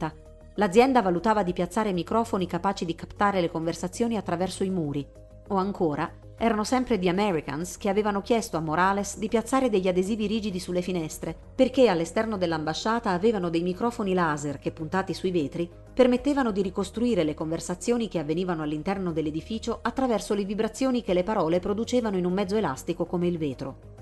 L'azienda 0.56 1.00
valutava 1.00 1.44
di 1.44 1.52
piazzare 1.52 1.92
microfoni 1.92 2.48
capaci 2.48 2.84
di 2.84 2.96
captare 2.96 3.40
le 3.40 3.48
conversazioni 3.48 4.16
attraverso 4.16 4.64
i 4.64 4.70
muri. 4.70 5.17
O 5.48 5.56
ancora, 5.56 6.10
erano 6.40 6.62
sempre 6.62 6.98
The 6.98 7.08
Americans 7.08 7.76
che 7.78 7.88
avevano 7.88 8.22
chiesto 8.22 8.56
a 8.56 8.60
Morales 8.60 9.18
di 9.18 9.28
piazzare 9.28 9.68
degli 9.68 9.88
adesivi 9.88 10.26
rigidi 10.26 10.60
sulle 10.60 10.82
finestre, 10.82 11.36
perché 11.54 11.88
all'esterno 11.88 12.36
dell'ambasciata 12.36 13.10
avevano 13.10 13.50
dei 13.50 13.62
microfoni 13.62 14.14
laser 14.14 14.58
che, 14.58 14.70
puntati 14.70 15.14
sui 15.14 15.32
vetri, 15.32 15.68
permettevano 15.92 16.52
di 16.52 16.62
ricostruire 16.62 17.24
le 17.24 17.34
conversazioni 17.34 18.08
che 18.08 18.20
avvenivano 18.20 18.62
all'interno 18.62 19.10
dell'edificio 19.10 19.80
attraverso 19.82 20.34
le 20.34 20.44
vibrazioni 20.44 21.02
che 21.02 21.12
le 21.12 21.24
parole 21.24 21.58
producevano 21.58 22.16
in 22.16 22.24
un 22.24 22.32
mezzo 22.32 22.56
elastico 22.56 23.04
come 23.04 23.26
il 23.26 23.36
vetro. 23.36 23.96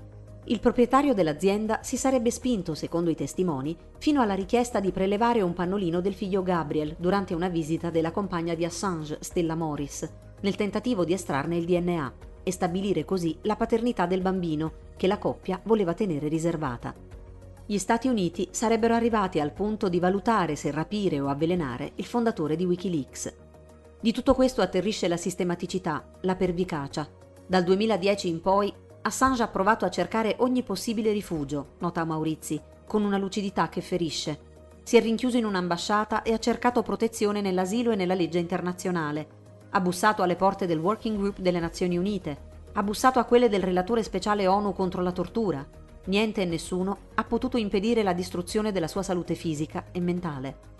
Il 0.49 0.59
proprietario 0.59 1.13
dell'azienda 1.13 1.79
si 1.81 1.97
sarebbe 1.97 2.31
spinto, 2.31 2.75
secondo 2.75 3.09
i 3.09 3.15
testimoni, 3.15 3.75
fino 3.97 4.21
alla 4.21 4.35
richiesta 4.35 4.79
di 4.79 4.91
prelevare 4.91 5.41
un 5.41 5.53
pannolino 5.53 6.01
del 6.01 6.13
figlio 6.13 6.43
Gabriel 6.43 6.95
durante 6.99 7.33
una 7.33 7.49
visita 7.49 7.89
della 7.89 8.11
compagna 8.11 8.53
di 8.53 8.63
Assange, 8.63 9.17
Stella 9.19 9.55
Morris, 9.55 10.09
nel 10.41 10.55
tentativo 10.55 11.05
di 11.05 11.13
estrarne 11.13 11.57
il 11.57 11.65
DNA 11.65 12.13
e 12.43 12.51
stabilire 12.51 13.05
così 13.05 13.37
la 13.41 13.55
paternità 13.55 14.05
del 14.05 14.21
bambino, 14.21 14.73
che 14.95 15.07
la 15.07 15.17
coppia 15.17 15.59
voleva 15.63 15.93
tenere 15.93 16.27
riservata. 16.27 16.93
Gli 17.65 17.77
Stati 17.77 18.07
Uniti 18.07 18.47
sarebbero 18.51 18.93
arrivati 18.93 19.41
al 19.41 19.51
punto 19.51 19.89
di 19.89 19.99
valutare 19.99 20.55
se 20.55 20.71
rapire 20.71 21.19
o 21.19 21.27
avvelenare 21.27 21.91
il 21.95 22.05
fondatore 22.05 22.55
di 22.55 22.63
Wikileaks. 22.63 23.35
Di 23.99 24.13
tutto 24.13 24.33
questo 24.33 24.61
atterrisce 24.61 25.07
la 25.07 25.17
sistematicità, 25.17 26.09
la 26.21 26.35
pervicacia. 26.35 27.07
Dal 27.45 27.63
2010 27.63 28.29
in 28.29 28.41
poi 28.41 28.73
Assange 29.01 29.43
ha 29.43 29.47
provato 29.47 29.85
a 29.85 29.89
cercare 29.89 30.35
ogni 30.39 30.63
possibile 30.63 31.11
rifugio, 31.11 31.75
nota 31.79 32.03
Maurizi, 32.05 32.61
con 32.85 33.03
una 33.03 33.17
lucidità 33.17 33.69
che 33.69 33.81
ferisce. 33.81 34.39
Si 34.83 34.95
è 34.95 35.01
rinchiuso 35.01 35.37
in 35.37 35.45
un'ambasciata 35.45 36.21
e 36.23 36.31
ha 36.31 36.39
cercato 36.39 36.81
protezione 36.81 37.41
nell'asilo 37.41 37.91
e 37.91 37.95
nella 37.95 38.13
legge 38.13 38.39
internazionale. 38.39 39.27
Ha 39.69 39.81
bussato 39.81 40.23
alle 40.23 40.35
porte 40.35 40.65
del 40.65 40.79
Working 40.79 41.17
Group 41.17 41.39
delle 41.39 41.59
Nazioni 41.59 41.97
Unite. 41.97 42.55
Ha 42.73 42.83
bussato 42.83 43.19
a 43.19 43.25
quelle 43.25 43.49
del 43.49 43.63
relatore 43.63 44.01
speciale 44.01 44.47
ONU 44.47 44.73
contro 44.73 45.01
la 45.01 45.11
tortura. 45.11 45.65
Niente 46.05 46.41
e 46.41 46.45
nessuno 46.45 46.97
ha 47.15 47.23
potuto 47.23 47.57
impedire 47.57 48.01
la 48.01 48.13
distruzione 48.13 48.71
della 48.71 48.87
sua 48.87 49.03
salute 49.03 49.35
fisica 49.35 49.85
e 49.91 49.99
mentale. 49.99 50.75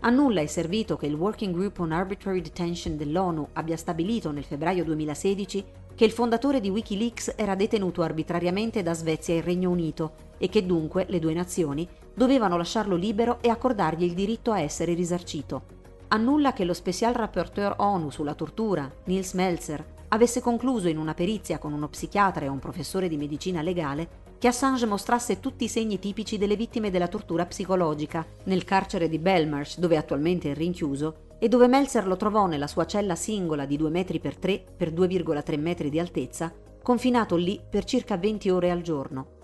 A 0.00 0.10
nulla 0.10 0.40
è 0.40 0.46
servito 0.46 0.96
che 0.96 1.06
il 1.06 1.14
Working 1.14 1.54
Group 1.54 1.78
on 1.78 1.92
Arbitrary 1.92 2.40
Detention 2.40 2.96
dell'ONU 2.96 3.48
abbia 3.54 3.76
stabilito 3.76 4.30
nel 4.30 4.44
febbraio 4.44 4.84
2016 4.84 5.64
che 5.94 6.04
il 6.04 6.10
fondatore 6.10 6.60
di 6.60 6.70
Wikileaks 6.70 7.34
era 7.36 7.54
detenuto 7.54 8.02
arbitrariamente 8.02 8.82
da 8.82 8.94
Svezia 8.94 9.34
e 9.34 9.42
Regno 9.42 9.70
Unito 9.70 10.12
e 10.38 10.48
che 10.48 10.64
dunque 10.64 11.04
le 11.08 11.18
due 11.18 11.34
nazioni 11.34 11.86
dovevano 12.14 12.56
lasciarlo 12.56 12.96
libero 12.96 13.38
e 13.42 13.50
accordargli 13.50 14.04
il 14.04 14.14
diritto 14.14 14.52
a 14.52 14.60
essere 14.60 14.94
risarcito. 14.94 15.79
Annulla 16.12 16.52
che 16.52 16.64
lo 16.64 16.74
Special 16.74 17.12
Rapporteur 17.12 17.76
ONU 17.78 18.10
sulla 18.10 18.34
tortura, 18.34 18.90
Nils 19.04 19.32
Melzer, 19.34 19.94
avesse 20.08 20.40
concluso 20.40 20.88
in 20.88 20.98
una 20.98 21.14
perizia 21.14 21.58
con 21.58 21.72
uno 21.72 21.88
psichiatra 21.88 22.44
e 22.46 22.48
un 22.48 22.58
professore 22.58 23.06
di 23.06 23.16
medicina 23.16 23.62
legale 23.62 24.08
che 24.36 24.48
Assange 24.48 24.86
mostrasse 24.86 25.38
tutti 25.38 25.62
i 25.62 25.68
segni 25.68 26.00
tipici 26.00 26.36
delle 26.36 26.56
vittime 26.56 26.90
della 26.90 27.06
tortura 27.06 27.46
psicologica 27.46 28.26
nel 28.44 28.64
carcere 28.64 29.08
di 29.08 29.20
Belmarsh, 29.20 29.78
dove 29.78 29.96
attualmente 29.96 30.50
è 30.50 30.54
rinchiuso, 30.54 31.36
e 31.38 31.48
dove 31.48 31.68
Meltzer 31.68 32.08
lo 32.08 32.16
trovò 32.16 32.46
nella 32.46 32.66
sua 32.66 32.86
cella 32.86 33.14
singola 33.14 33.64
di 33.64 33.76
2 33.76 33.88
metri 33.90 34.18
per 34.18 34.36
3 34.36 34.64
per 34.76 34.92
2,3 34.92 35.60
metri 35.60 35.90
di 35.90 36.00
altezza, 36.00 36.52
confinato 36.82 37.36
lì 37.36 37.60
per 37.70 37.84
circa 37.84 38.16
20 38.16 38.50
ore 38.50 38.72
al 38.72 38.80
giorno. 38.80 39.38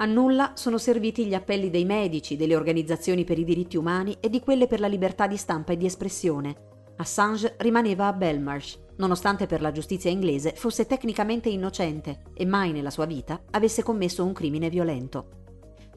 A 0.00 0.06
nulla 0.06 0.52
sono 0.54 0.78
serviti 0.78 1.26
gli 1.26 1.34
appelli 1.34 1.68
dei 1.68 1.84
medici, 1.84 2.36
delle 2.36 2.56
organizzazioni 2.56 3.24
per 3.24 3.38
i 3.38 3.44
diritti 3.44 3.76
umani 3.76 4.16
e 4.18 4.30
di 4.30 4.40
quelle 4.40 4.66
per 4.66 4.80
la 4.80 4.86
libertà 4.86 5.26
di 5.26 5.36
stampa 5.36 5.74
e 5.74 5.76
di 5.76 5.84
espressione. 5.84 6.68
Assange 6.96 7.56
rimaneva 7.58 8.06
a 8.06 8.14
Belmarsh, 8.14 8.78
nonostante 8.96 9.44
per 9.44 9.60
la 9.60 9.72
giustizia 9.72 10.10
inglese 10.10 10.54
fosse 10.56 10.86
tecnicamente 10.86 11.50
innocente 11.50 12.22
e 12.32 12.46
mai 12.46 12.72
nella 12.72 12.88
sua 12.88 13.04
vita 13.04 13.42
avesse 13.50 13.82
commesso 13.82 14.24
un 14.24 14.32
crimine 14.32 14.70
violento 14.70 15.38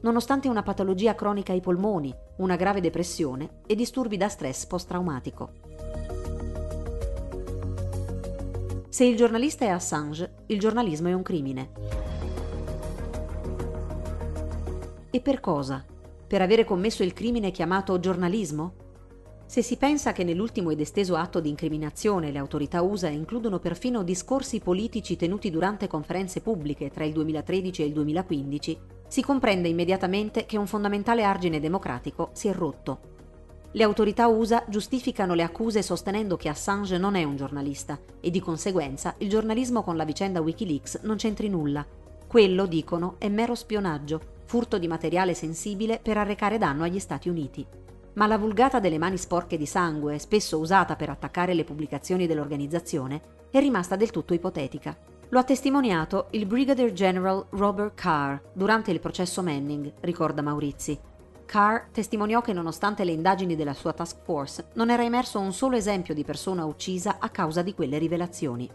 nonostante 0.04 0.48
una 0.48 0.62
patologia 0.62 1.14
cronica 1.14 1.52
ai 1.52 1.62
polmoni, 1.62 2.14
una 2.36 2.56
grave 2.56 2.82
depressione 2.82 3.62
e 3.66 3.74
disturbi 3.74 4.18
da 4.18 4.28
stress 4.28 4.66
post-traumatico. 4.66 5.50
Se 8.90 9.04
il 9.04 9.16
giornalista 9.16 9.64
è 9.64 9.68
Assange, 9.68 10.44
il 10.48 10.60
giornalismo 10.60 11.08
è 11.08 11.14
un 11.14 11.22
crimine. 11.22 11.70
E 15.14 15.20
per 15.20 15.38
cosa? 15.38 15.84
Per 16.26 16.42
avere 16.42 16.64
commesso 16.64 17.04
il 17.04 17.12
crimine 17.12 17.52
chiamato 17.52 18.00
giornalismo? 18.00 18.74
Se 19.46 19.62
si 19.62 19.76
pensa 19.76 20.10
che 20.10 20.24
nell'ultimo 20.24 20.70
ed 20.70 20.80
esteso 20.80 21.14
atto 21.14 21.38
di 21.38 21.48
incriminazione 21.48 22.32
le 22.32 22.38
autorità 22.40 22.82
USA 22.82 23.06
includono 23.06 23.60
perfino 23.60 24.02
discorsi 24.02 24.58
politici 24.58 25.14
tenuti 25.14 25.50
durante 25.50 25.86
conferenze 25.86 26.40
pubbliche 26.40 26.90
tra 26.90 27.04
il 27.04 27.12
2013 27.12 27.82
e 27.82 27.84
il 27.84 27.92
2015, 27.92 28.78
si 29.06 29.22
comprende 29.22 29.68
immediatamente 29.68 30.46
che 30.46 30.58
un 30.58 30.66
fondamentale 30.66 31.22
argine 31.22 31.60
democratico 31.60 32.30
si 32.32 32.48
è 32.48 32.52
rotto. 32.52 32.98
Le 33.70 33.84
autorità 33.84 34.26
USA 34.26 34.64
giustificano 34.66 35.34
le 35.34 35.44
accuse 35.44 35.80
sostenendo 35.82 36.36
che 36.36 36.48
Assange 36.48 36.98
non 36.98 37.14
è 37.14 37.22
un 37.22 37.36
giornalista 37.36 38.00
e 38.18 38.30
di 38.30 38.40
conseguenza 38.40 39.14
il 39.18 39.28
giornalismo 39.28 39.84
con 39.84 39.96
la 39.96 40.04
vicenda 40.04 40.40
Wikileaks 40.40 41.02
non 41.02 41.14
c'entri 41.14 41.48
nulla. 41.48 41.86
Quello, 42.26 42.66
dicono, 42.66 43.14
è 43.18 43.28
mero 43.28 43.54
spionaggio, 43.54 44.33
furto 44.44 44.78
di 44.78 44.86
materiale 44.86 45.34
sensibile 45.34 46.00
per 46.02 46.16
arrecare 46.16 46.58
danno 46.58 46.84
agli 46.84 46.98
Stati 46.98 47.28
Uniti. 47.28 47.66
Ma 48.14 48.26
la 48.26 48.38
vulgata 48.38 48.78
delle 48.78 48.98
mani 48.98 49.16
sporche 49.16 49.56
di 49.56 49.66
sangue, 49.66 50.18
spesso 50.18 50.58
usata 50.58 50.94
per 50.96 51.10
attaccare 51.10 51.54
le 51.54 51.64
pubblicazioni 51.64 52.26
dell'organizzazione, 52.26 53.20
è 53.50 53.58
rimasta 53.58 53.96
del 53.96 54.10
tutto 54.10 54.34
ipotetica. 54.34 54.96
Lo 55.30 55.38
ha 55.38 55.44
testimoniato 55.44 56.28
il 56.30 56.46
Brigadier 56.46 56.92
General 56.92 57.44
Robert 57.50 57.94
Carr 57.94 58.36
durante 58.52 58.92
il 58.92 59.00
processo 59.00 59.42
Manning, 59.42 59.92
ricorda 60.00 60.42
Maurizi. 60.42 60.98
Carr 61.44 61.88
testimoniò 61.90 62.40
che 62.40 62.52
nonostante 62.52 63.04
le 63.04 63.12
indagini 63.12 63.56
della 63.56 63.74
sua 63.74 63.92
task 63.92 64.22
force 64.22 64.66
non 64.74 64.90
era 64.90 65.02
emerso 65.02 65.40
un 65.40 65.52
solo 65.52 65.76
esempio 65.76 66.14
di 66.14 66.24
persona 66.24 66.64
uccisa 66.64 67.16
a 67.18 67.28
causa 67.30 67.62
di 67.62 67.74
quelle 67.74 67.98
rivelazioni. 67.98 68.68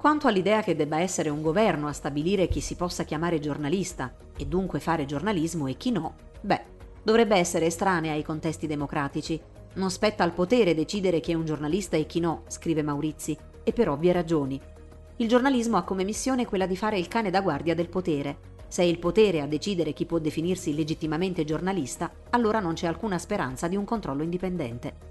Quanto 0.00 0.28
all'idea 0.28 0.62
che 0.62 0.74
debba 0.74 0.98
essere 1.00 1.28
un 1.28 1.42
governo 1.42 1.86
a 1.86 1.92
stabilire 1.92 2.48
chi 2.48 2.60
si 2.60 2.74
possa 2.74 3.04
chiamare 3.04 3.38
giornalista 3.38 4.10
e 4.34 4.46
dunque 4.46 4.80
fare 4.80 5.04
giornalismo 5.04 5.66
e 5.66 5.76
chi 5.76 5.90
no, 5.90 6.14
beh, 6.40 6.62
dovrebbe 7.02 7.36
essere 7.36 7.66
estranea 7.66 8.14
ai 8.14 8.22
contesti 8.22 8.66
democratici. 8.66 9.38
Non 9.74 9.90
spetta 9.90 10.24
al 10.24 10.32
potere 10.32 10.74
decidere 10.74 11.20
chi 11.20 11.32
è 11.32 11.34
un 11.34 11.44
giornalista 11.44 11.98
e 11.98 12.06
chi 12.06 12.18
no, 12.18 12.44
scrive 12.46 12.82
Maurizi, 12.82 13.36
e 13.62 13.74
per 13.74 13.90
ovvie 13.90 14.12
ragioni. 14.12 14.58
Il 15.16 15.28
giornalismo 15.28 15.76
ha 15.76 15.84
come 15.84 16.04
missione 16.04 16.46
quella 16.46 16.66
di 16.66 16.78
fare 16.78 16.98
il 16.98 17.06
cane 17.06 17.28
da 17.28 17.42
guardia 17.42 17.74
del 17.74 17.90
potere. 17.90 18.38
Se 18.68 18.82
è 18.82 18.86
il 18.86 18.98
potere 18.98 19.42
a 19.42 19.46
decidere 19.46 19.92
chi 19.92 20.06
può 20.06 20.16
definirsi 20.16 20.74
legittimamente 20.74 21.44
giornalista, 21.44 22.10
allora 22.30 22.58
non 22.58 22.72
c'è 22.72 22.86
alcuna 22.86 23.18
speranza 23.18 23.68
di 23.68 23.76
un 23.76 23.84
controllo 23.84 24.22
indipendente. 24.22 25.09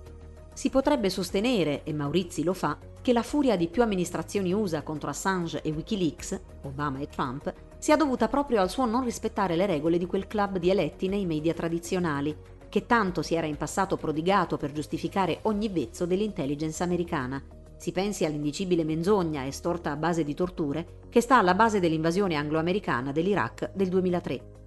Si 0.59 0.69
potrebbe 0.69 1.09
sostenere, 1.09 1.85
e 1.85 1.93
Maurizi 1.93 2.43
lo 2.43 2.51
fa, 2.51 2.77
che 3.01 3.13
la 3.13 3.23
furia 3.23 3.55
di 3.55 3.69
più 3.69 3.81
amministrazioni 3.81 4.51
USA 4.51 4.81
contro 4.81 5.09
Assange 5.09 5.61
e 5.61 5.71
Wikileaks, 5.71 6.37
Obama 6.63 6.99
e 6.99 7.07
Trump, 7.07 7.53
sia 7.77 7.95
dovuta 7.95 8.27
proprio 8.27 8.59
al 8.59 8.69
suo 8.69 8.83
non 8.83 9.05
rispettare 9.05 9.55
le 9.55 9.65
regole 9.65 9.97
di 9.97 10.05
quel 10.05 10.27
club 10.27 10.57
di 10.57 10.69
eletti 10.69 11.07
nei 11.07 11.25
media 11.25 11.53
tradizionali, 11.53 12.35
che 12.67 12.85
tanto 12.85 13.21
si 13.21 13.35
era 13.35 13.47
in 13.47 13.55
passato 13.55 13.95
prodigato 13.95 14.57
per 14.57 14.73
giustificare 14.73 15.39
ogni 15.43 15.69
vezzo 15.69 16.05
dell'intelligence 16.05 16.83
americana, 16.83 17.41
si 17.77 17.93
pensi 17.93 18.25
all'indicibile 18.25 18.83
menzogna 18.83 19.47
estorta 19.47 19.91
a 19.91 19.95
base 19.95 20.25
di 20.25 20.33
torture 20.33 21.03
che 21.07 21.21
sta 21.21 21.37
alla 21.37 21.55
base 21.55 21.79
dell'invasione 21.79 22.35
anglo-americana 22.35 23.13
dell'Iraq 23.13 23.71
del 23.73 23.87
2003 23.87 24.58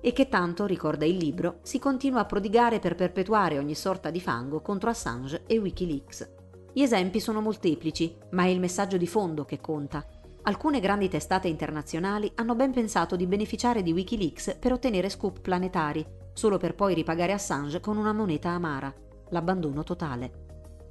e 0.00 0.12
che 0.12 0.28
tanto, 0.28 0.66
ricorda 0.66 1.04
il 1.04 1.16
libro, 1.16 1.58
si 1.62 1.78
continua 1.78 2.20
a 2.20 2.24
prodigare 2.24 2.78
per 2.78 2.94
perpetuare 2.94 3.58
ogni 3.58 3.74
sorta 3.74 4.10
di 4.10 4.20
fango 4.20 4.60
contro 4.60 4.90
Assange 4.90 5.42
e 5.46 5.58
Wikileaks. 5.58 6.30
Gli 6.72 6.82
esempi 6.82 7.20
sono 7.20 7.40
molteplici, 7.40 8.16
ma 8.30 8.44
è 8.44 8.48
il 8.48 8.60
messaggio 8.60 8.96
di 8.96 9.06
fondo 9.06 9.44
che 9.44 9.60
conta. 9.60 10.06
Alcune 10.42 10.80
grandi 10.80 11.08
testate 11.08 11.48
internazionali 11.48 12.30
hanno 12.36 12.54
ben 12.54 12.72
pensato 12.72 13.16
di 13.16 13.26
beneficiare 13.26 13.82
di 13.82 13.92
Wikileaks 13.92 14.56
per 14.58 14.72
ottenere 14.72 15.08
scoop 15.08 15.40
planetari, 15.40 16.06
solo 16.32 16.56
per 16.56 16.74
poi 16.74 16.94
ripagare 16.94 17.32
Assange 17.32 17.80
con 17.80 17.96
una 17.96 18.12
moneta 18.12 18.50
amara, 18.50 18.92
l'abbandono 19.30 19.82
totale 19.82 20.46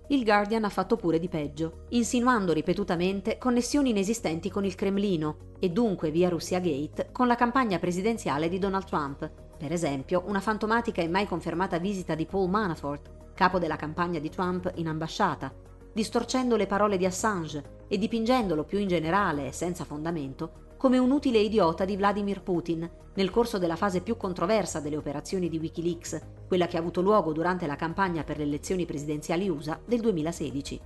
il 0.09 0.23
Guardian 0.23 0.63
ha 0.63 0.69
fatto 0.69 0.95
pure 0.95 1.19
di 1.19 1.27
peggio, 1.27 1.85
insinuando 1.89 2.53
ripetutamente 2.53 3.37
connessioni 3.37 3.89
inesistenti 3.89 4.49
con 4.49 4.63
il 4.63 4.75
Cremlino 4.75 5.55
e 5.59 5.69
dunque 5.69 6.11
via 6.11 6.29
Russia 6.29 6.59
Gate 6.59 7.09
con 7.11 7.27
la 7.27 7.35
campagna 7.35 7.77
presidenziale 7.77 8.47
di 8.47 8.57
Donald 8.57 8.85
Trump, 8.85 9.29
per 9.57 9.73
esempio 9.73 10.23
una 10.27 10.39
fantomatica 10.39 11.01
e 11.01 11.09
mai 11.09 11.27
confermata 11.27 11.77
visita 11.77 12.15
di 12.15 12.25
Paul 12.25 12.49
Manafort, 12.49 13.33
capo 13.33 13.59
della 13.59 13.75
campagna 13.75 14.19
di 14.19 14.29
Trump 14.29 14.71
in 14.75 14.87
ambasciata, 14.87 15.53
distorcendo 15.91 16.55
le 16.55 16.67
parole 16.67 16.95
di 16.95 17.05
Assange 17.05 17.85
e 17.89 17.97
dipingendolo 17.97 18.63
più 18.63 18.77
in 18.77 18.87
generale 18.87 19.47
e 19.47 19.51
senza 19.51 19.83
fondamento 19.83 20.65
come 20.77 20.99
un 20.99 21.11
utile 21.11 21.39
idiota 21.39 21.85
di 21.85 21.97
Vladimir 21.97 22.41
Putin 22.43 22.89
nel 23.15 23.31
corso 23.31 23.57
della 23.57 23.75
fase 23.75 24.01
più 24.01 24.15
controversa 24.15 24.79
delle 24.79 24.95
operazioni 24.95 25.49
di 25.49 25.57
Wikileaks, 25.57 26.21
quella 26.47 26.67
che 26.67 26.77
ha 26.77 26.79
avuto 26.79 27.01
luogo 27.01 27.33
durante 27.33 27.65
la 27.65 27.75
campagna 27.75 28.23
per 28.23 28.37
le 28.37 28.43
elezioni 28.43 28.85
presidenziali 28.85 29.49
USA 29.49 29.79
del 29.83 30.01
2016. 30.01 30.79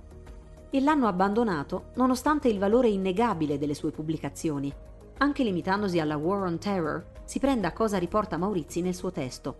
E 0.70 0.80
l'hanno 0.80 1.06
abbandonato 1.06 1.90
nonostante 1.96 2.48
il 2.48 2.58
valore 2.58 2.88
innegabile 2.88 3.58
delle 3.58 3.74
sue 3.74 3.90
pubblicazioni. 3.90 4.72
Anche 5.18 5.44
limitandosi 5.44 6.00
alla 6.00 6.16
War 6.16 6.46
on 6.46 6.58
Terror, 6.58 7.04
si 7.24 7.38
prende 7.38 7.66
a 7.66 7.72
cosa 7.72 7.98
riporta 7.98 8.38
Maurizi 8.38 8.80
nel 8.80 8.94
suo 8.94 9.12
testo. 9.12 9.56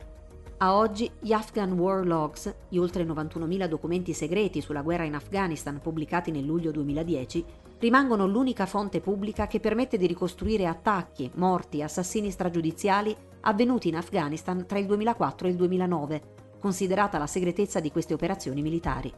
A 0.59 0.77
oggi 0.77 1.11
gli 1.19 1.33
Afghan 1.33 1.73
War 1.73 2.07
Logs, 2.07 2.55
gli 2.69 2.79
oltre 2.79 3.05
91.000 3.05 3.67
documenti 3.67 4.13
segreti 4.13 4.61
sulla 4.61 4.83
guerra 4.83 5.05
in 5.05 5.15
Afghanistan 5.15 5.81
pubblicati 5.81 6.31
nel 6.31 6.45
luglio 6.45 6.71
2010, 6.71 7.45
rimangono 7.83 8.29
l'unica 8.29 8.65
fonte 8.65 9.01
pubblica 9.01 9.49
che 9.49 9.59
permette 9.59 9.99
di 9.99 10.07
ricostruire 10.07 10.69
attacchi, 10.69 11.29
morti, 11.35 11.83
assassini 11.83 12.31
stragiudiziali 12.31 13.15
avvenuti 13.41 13.89
in 13.89 13.97
Afghanistan 13.97 14.65
tra 14.67 14.79
il 14.79 14.87
2004 14.87 15.49
e 15.49 15.51
il 15.51 15.57
2009, 15.57 16.23
considerata 16.61 17.19
la 17.19 17.27
segretezza 17.27 17.81
di 17.81 17.91
queste 17.91 18.15
operazioni 18.15 18.63
militari. 18.63 19.13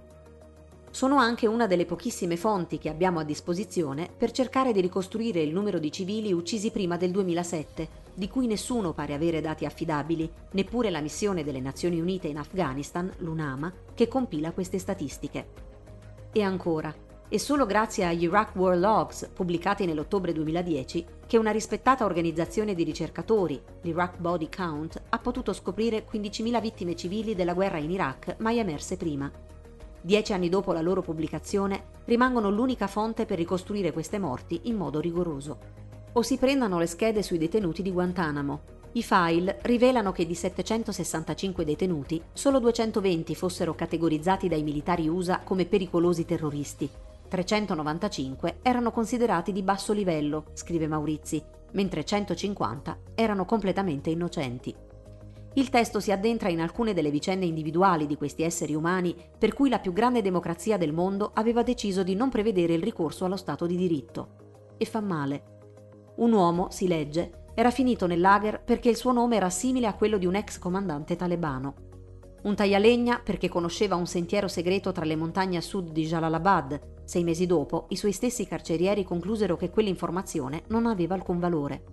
Sono 0.91 1.17
anche 1.17 1.47
una 1.47 1.67
delle 1.67 1.85
pochissime 1.85 2.39
fonti 2.39 2.79
che 2.79 2.89
abbiamo 2.89 3.19
a 3.21 3.25
disposizione 3.25 4.09
per 4.17 4.31
cercare 4.31 4.73
di 4.73 4.81
ricostruire 4.81 5.43
il 5.43 5.53
numero 5.53 5.79
di 5.79 5.93
civili 5.93 6.33
uccisi 6.33 6.71
prima 6.71 6.97
del 6.97 7.11
2007 7.11 7.89
di 8.15 8.31
cui 8.31 8.47
nessuno 8.47 8.95
pare 8.95 9.13
avere 9.13 9.43
dati 9.43 9.67
affidabili, 9.67 10.31
neppure 10.53 10.89
la 10.89 11.03
missione 11.03 11.45
delle 11.45 11.61
Nazioni 11.61 12.01
Unite 12.01 12.29
in 12.29 12.39
Afghanistan, 12.39 13.13
l'UNAMA, 13.19 13.71
che 13.93 14.09
compila 14.09 14.53
queste 14.53 14.79
statistiche. 14.79 15.49
E 16.33 16.41
ancora, 16.43 16.95
è 17.35 17.39
solo 17.39 17.67
grazie 17.67 18.05
agli 18.05 18.23
Iraq 18.23 18.55
War 18.55 18.79
Logs, 18.79 19.29
pubblicati 19.35 19.87
nell'ottobre 19.87 20.33
2010, 20.33 21.05
che 21.27 21.37
una 21.37 21.51
rispettata 21.51 22.05
organizzazione 22.05 22.75
di 22.75 22.85
ricercatori, 22.85 23.61
l'Iraq 23.81 24.19
Body 24.19 24.49
Count, 24.49 25.03
ha 25.09 25.19
potuto 25.19 25.53
scoprire 25.53 26.07
15.000 26.09 26.61
vittime 26.61 26.95
civili 26.95 27.35
della 27.35 27.53
guerra 27.53 27.79
in 27.79 27.91
Iraq 27.91 28.37
mai 28.39 28.61
emerse 28.61 28.97
prima. 28.97 29.29
Dieci 30.01 30.33
anni 30.33 30.49
dopo 30.49 30.73
la 30.73 30.81
loro 30.81 31.03
pubblicazione, 31.03 31.87
rimangono 32.05 32.51
l'unica 32.51 32.87
fonte 32.87 33.27
per 33.27 33.39
ricostruire 33.39 33.93
queste 33.93 34.21
morti 34.21 34.61
in 34.67 34.77
modo 34.77 35.01
rigoroso 35.01 35.59
o 36.13 36.23
si 36.23 36.37
prendano 36.37 36.79
le 36.79 36.87
schede 36.87 37.25
sui 37.25 37.39
detenuti 37.39 37.83
di 37.83 37.91
Guantanamo. 37.91 38.61
I 38.93 39.03
file 39.03 39.59
rivelano 39.63 40.13
che 40.13 40.25
di 40.25 40.37
765 40.37 41.65
detenuti, 41.65 42.23
solo 42.33 42.61
220 42.61 43.35
fossero 43.35 43.75
categorizzati 43.75 44.47
dai 44.47 44.63
militari 44.63 45.09
USA 45.09 45.41
come 45.41 45.65
pericolosi 45.65 46.25
terroristi. 46.25 46.89
395 47.29 48.59
erano 48.63 48.91
considerati 48.91 49.53
di 49.53 49.63
basso 49.63 49.93
livello, 49.93 50.47
scrive 50.53 50.87
Maurizi, 50.87 51.43
mentre 51.73 52.05
150 52.05 52.99
erano 53.15 53.45
completamente 53.45 54.11
innocenti. 54.11 54.75
Il 55.57 55.71
testo 55.71 56.01
si 56.01 56.11
addentra 56.11 56.49
in 56.49 56.61
alcune 56.61 56.95
delle 56.95 57.11
vicende 57.11 57.47
individuali 57.47 58.07
di 58.07 58.17
questi 58.17 58.43
esseri 58.43 58.75
umani 58.75 59.15
per 59.39 59.55
cui 59.55 59.69
la 59.69 59.79
più 59.79 59.93
grande 59.93 60.21
democrazia 60.21 60.77
del 60.77 60.93
mondo 60.93 61.31
aveva 61.35 61.63
deciso 61.63 62.03
di 62.03 62.17
non 62.17 62.29
prevedere 62.29 62.75
il 62.75 62.83
ricorso 62.83 63.25
allo 63.25 63.37
Stato 63.37 63.67
di 63.67 63.77
diritto. 63.77 64.75
E 64.77 64.85
fa 64.85 65.01
male, 65.01 65.55
un 66.17 66.33
uomo, 66.33 66.71
si 66.71 66.87
legge, 66.87 67.45
era 67.55 67.71
finito 67.71 68.07
nel 68.07 68.21
lager 68.21 68.63
perché 68.63 68.89
il 68.89 68.97
suo 68.97 69.13
nome 69.13 69.37
era 69.37 69.51
simile 69.51 69.87
a 69.87 69.95
quello 69.95 70.19
di 70.19 70.27
un 70.27 70.35
ex 70.35 70.59
comandante 70.59 71.15
talebano. 71.15 71.75
Un 72.43 72.55
taglialegna 72.55 73.21
perché 73.25 73.49
conosceva 73.49 73.95
un 73.95 74.07
sentiero 74.07 74.49
segreto 74.49 74.93
tra 74.93 75.05
le 75.05 75.17
montagne 75.17 75.57
a 75.57 75.61
sud 75.61 75.91
di 75.91 76.05
Jalalabad. 76.05 76.81
Sei 77.05 77.23
mesi 77.23 77.47
dopo, 77.47 77.87
i 77.91 77.97
suoi 77.97 78.13
stessi 78.13 78.47
carcerieri 78.47 79.05
conclusero 79.05 79.57
che 79.57 79.71
quell'informazione 79.71 80.63
non 80.69 80.87
aveva 80.87 81.15
alcun 81.15 81.39
valore. 81.39 81.85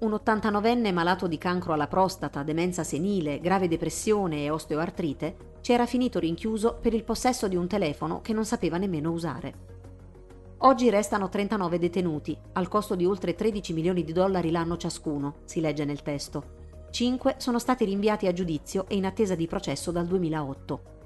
Un 0.00 0.12
89enne 0.12 0.92
malato 0.92 1.26
di 1.26 1.38
cancro 1.38 1.72
alla 1.72 1.86
prostata, 1.86 2.42
demenza 2.42 2.84
senile, 2.84 3.40
grave 3.40 3.68
depressione 3.68 4.44
e 4.44 4.50
osteoartrite, 4.50 5.36
ci 5.60 5.72
era 5.72 5.86
finito 5.86 6.18
rinchiuso 6.18 6.78
per 6.80 6.94
il 6.94 7.04
possesso 7.04 7.48
di 7.48 7.56
un 7.56 7.66
telefono 7.66 8.20
che 8.20 8.32
non 8.32 8.44
sapeva 8.44 8.78
nemmeno 8.78 9.10
usare. 9.10 9.68
Oggi 10.58 10.90
restano 10.90 11.30
39 11.30 11.78
detenuti, 11.78 12.36
al 12.52 12.68
costo 12.68 12.94
di 12.94 13.06
oltre 13.06 13.34
13 13.34 13.72
milioni 13.72 14.04
di 14.04 14.12
dollari 14.12 14.50
l'anno 14.50 14.76
ciascuno, 14.76 15.36
si 15.44 15.60
legge 15.60 15.86
nel 15.86 16.02
testo. 16.02 16.58
Cinque 16.90 17.36
sono 17.38 17.58
stati 17.58 17.86
rinviati 17.86 18.26
a 18.26 18.32
giudizio 18.32 18.86
e 18.88 18.96
in 18.96 19.06
attesa 19.06 19.34
di 19.34 19.46
processo 19.46 19.90
dal 19.90 20.06
2008. 20.06 20.99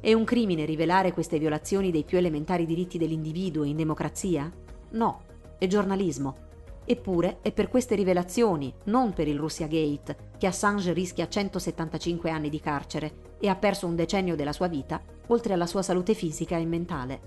È 0.00 0.12
un 0.12 0.24
crimine 0.24 0.64
rivelare 0.64 1.12
queste 1.12 1.38
violazioni 1.38 1.90
dei 1.90 2.04
più 2.04 2.18
elementari 2.18 2.66
diritti 2.66 2.98
dell'individuo 2.98 3.64
in 3.64 3.76
democrazia? 3.76 4.50
No, 4.90 5.22
è 5.58 5.66
giornalismo. 5.66 6.44
Eppure 6.84 7.38
è 7.40 7.50
per 7.50 7.68
queste 7.68 7.96
rivelazioni, 7.96 8.72
non 8.84 9.12
per 9.12 9.26
il 9.26 9.38
Russia 9.38 9.66
Gate, 9.66 10.32
che 10.38 10.46
Assange 10.46 10.92
rischia 10.92 11.26
175 11.26 12.30
anni 12.30 12.48
di 12.48 12.60
carcere 12.60 13.34
e 13.40 13.48
ha 13.48 13.56
perso 13.56 13.86
un 13.86 13.96
decennio 13.96 14.36
della 14.36 14.52
sua 14.52 14.68
vita, 14.68 15.02
oltre 15.28 15.54
alla 15.54 15.66
sua 15.66 15.82
salute 15.82 16.14
fisica 16.14 16.56
e 16.56 16.66
mentale. 16.66 17.20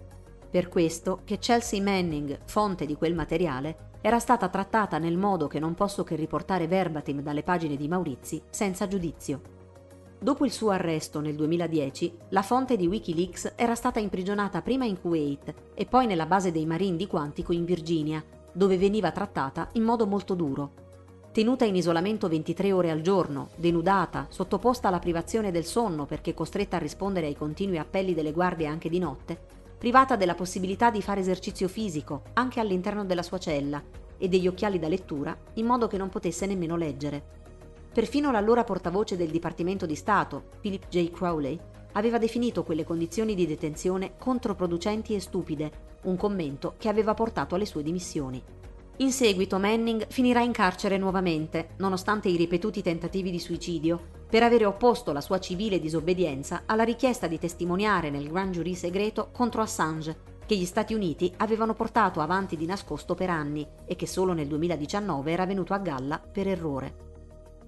Per 0.49 0.69
questo 0.69 1.21
che 1.25 1.37
Chelsea 1.37 1.81
Manning, 1.81 2.39
fonte 2.45 2.85
di 2.85 2.95
quel 2.95 3.13
materiale, 3.13 3.89
era 4.01 4.19
stata 4.19 4.47
trattata 4.47 4.97
nel 4.97 5.17
modo 5.17 5.47
che 5.47 5.59
non 5.59 5.73
posso 5.73 6.03
che 6.05 6.15
riportare 6.15 6.67
verbatim 6.67 7.21
dalle 7.21 7.43
pagine 7.43 7.75
di 7.75 7.89
Maurizi, 7.89 8.41
senza 8.49 8.87
giudizio. 8.87 9.57
Dopo 10.21 10.43
il 10.43 10.51
suo 10.51 10.71
arresto 10.71 11.21
nel 11.21 11.35
2010, 11.35 12.17
la 12.29 12.41
fonte 12.41 12.75
di 12.75 12.87
Wikileaks 12.87 13.53
era 13.55 13.73
stata 13.73 13.99
imprigionata 13.99 14.61
prima 14.61 14.83
in 14.83 14.99
Kuwait 14.99 15.53
e 15.73 15.85
poi 15.85 16.07
nella 16.07 16.25
base 16.25 16.51
dei 16.51 16.65
Marine 16.65 16.97
di 16.97 17.07
Quantico 17.07 17.53
in 17.53 17.63
Virginia, 17.63 18.21
dove 18.51 18.77
veniva 18.77 19.11
trattata 19.11 19.69
in 19.73 19.83
modo 19.83 20.05
molto 20.05 20.35
duro. 20.35 20.87
Tenuta 21.31 21.63
in 21.63 21.77
isolamento 21.77 22.27
23 22.27 22.73
ore 22.73 22.91
al 22.91 22.99
giorno, 22.99 23.51
denudata, 23.55 24.25
sottoposta 24.27 24.89
alla 24.89 24.99
privazione 24.99 25.51
del 25.51 25.63
sonno 25.63 26.05
perché 26.05 26.33
costretta 26.33 26.75
a 26.75 26.79
rispondere 26.79 27.27
ai 27.27 27.37
continui 27.37 27.77
appelli 27.77 28.13
delle 28.13 28.33
guardie 28.33 28.67
anche 28.67 28.89
di 28.89 28.99
notte, 28.99 29.39
privata 29.77 30.17
della 30.17 30.35
possibilità 30.35 30.91
di 30.91 31.01
fare 31.01 31.21
esercizio 31.21 31.69
fisico 31.69 32.23
anche 32.33 32.59
all'interno 32.59 33.05
della 33.05 33.23
sua 33.23 33.37
cella 33.37 33.81
e 34.17 34.27
degli 34.27 34.47
occhiali 34.47 34.79
da 34.79 34.89
lettura 34.89 35.37
in 35.53 35.65
modo 35.65 35.87
che 35.87 35.95
non 35.95 36.09
potesse 36.09 36.45
nemmeno 36.45 36.75
leggere. 36.75 37.38
Perfino 37.91 38.31
l'allora 38.31 38.63
portavoce 38.63 39.17
del 39.17 39.29
Dipartimento 39.29 39.85
di 39.85 39.95
Stato, 39.95 40.49
Philip 40.61 40.87
J. 40.89 41.09
Crowley, 41.11 41.59
aveva 41.93 42.19
definito 42.19 42.63
quelle 42.63 42.83
condizioni 42.83 43.33
di 43.33 43.47
detenzione 43.47 44.13
controproducenti 44.17 45.15
e 45.15 45.19
stupide, 45.19 45.97
un 46.03 46.15
commento 46.15 46.75
che 46.77 46.87
aveva 46.87 47.15
portato 47.15 47.55
alle 47.55 47.65
sue 47.65 47.81
dimissioni. 47.81 48.41
In 48.97 49.11
seguito 49.11 49.57
Manning 49.57 50.07
finirà 50.09 50.41
in 50.41 50.51
carcere 50.51 50.97
nuovamente, 50.97 51.69
nonostante 51.77 52.27
i 52.27 52.35
ripetuti 52.35 52.83
tentativi 52.83 53.31
di 53.31 53.39
suicidio, 53.39 54.17
per 54.29 54.43
avere 54.43 54.65
opposto 54.65 55.11
la 55.11 55.21
sua 55.21 55.39
civile 55.39 55.79
disobbedienza 55.79 56.63
alla 56.65 56.83
richiesta 56.83 57.25
di 57.25 57.39
testimoniare 57.39 58.11
nel 58.11 58.29
Grand 58.29 58.51
Jury 58.53 58.75
segreto 58.75 59.29
contro 59.31 59.61
Assange, 59.61 60.37
che 60.45 60.55
gli 60.55 60.65
Stati 60.65 60.93
Uniti 60.93 61.33
avevano 61.37 61.73
portato 61.73 62.19
avanti 62.19 62.55
di 62.55 62.65
nascosto 62.65 63.15
per 63.15 63.29
anni 63.29 63.67
e 63.85 63.95
che 63.95 64.05
solo 64.05 64.33
nel 64.33 64.47
2019 64.47 65.31
era 65.31 65.45
venuto 65.45 65.73
a 65.73 65.79
galla 65.79 66.19
per 66.19 66.47
errore. 66.47 67.08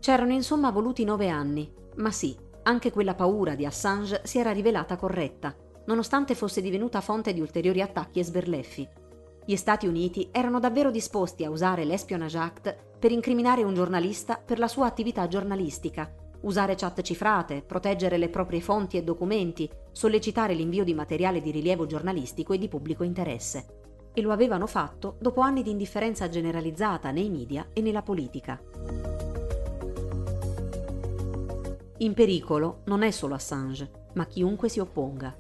C'erano 0.02 0.32
insomma 0.32 0.72
voluti 0.72 1.04
nove 1.04 1.30
anni, 1.30 1.72
ma 1.98 2.10
sì, 2.10 2.36
anche 2.64 2.92
quella 2.92 3.14
paura 3.14 3.54
di 3.54 3.68
Assange 3.68 4.22
si 4.24 4.40
era 4.40 4.50
rivelata 4.50 4.96
corretta, 4.96 5.56
nonostante 5.86 6.34
fosse 6.34 6.60
divenuta 6.60 7.02
fonte 7.02 7.34
di 7.34 7.40
ulteriori 7.40 7.82
attacchi 7.82 8.20
e 8.20 8.24
sberleffi. 8.24 8.90
Gli 9.46 9.56
Stati 9.56 9.86
Uniti 9.86 10.30
erano 10.32 10.60
davvero 10.60 10.90
disposti 10.90 11.44
a 11.44 11.52
usare 11.52 11.86
l'Espionage 11.86 12.38
Act 12.40 12.76
per 12.98 13.12
incriminare 13.12 13.62
un 13.62 13.76
giornalista 13.76 14.42
per 14.44 14.58
la 14.58 14.68
sua 14.68 14.88
attività 14.88 15.28
giornalistica, 15.28 16.12
usare 16.42 16.74
chat 16.74 17.00
cifrate, 17.02 17.62
proteggere 17.62 18.18
le 18.18 18.30
proprie 18.30 18.60
fonti 18.60 18.98
e 18.98 19.04
documenti, 19.04 19.70
sollecitare 19.92 20.56
l'invio 20.56 20.84
di 20.84 20.96
materiale 20.96 21.42
di 21.42 21.52
rilievo 21.52 21.86
giornalistico 21.86 22.54
e 22.54 22.58
di 22.58 22.68
pubblico 22.68 23.04
interesse. 23.04 23.66
E 24.16 24.22
lo 24.22 24.32
avevano 24.32 24.66
fatto 24.66 25.18
dopo 25.20 25.42
anni 25.42 25.62
di 25.62 25.70
indifferenza 25.70 26.28
generalizzata 26.28 27.12
nei 27.12 27.30
media 27.30 27.68
e 27.72 27.82
nella 27.82 28.02
politica. 28.02 29.21
In 32.02 32.16
pericolo 32.16 32.82
non 32.86 33.04
è 33.04 33.12
solo 33.12 33.36
Assange, 33.36 34.08
ma 34.14 34.26
chiunque 34.26 34.70
si 34.70 34.80
opponga. 34.80 35.36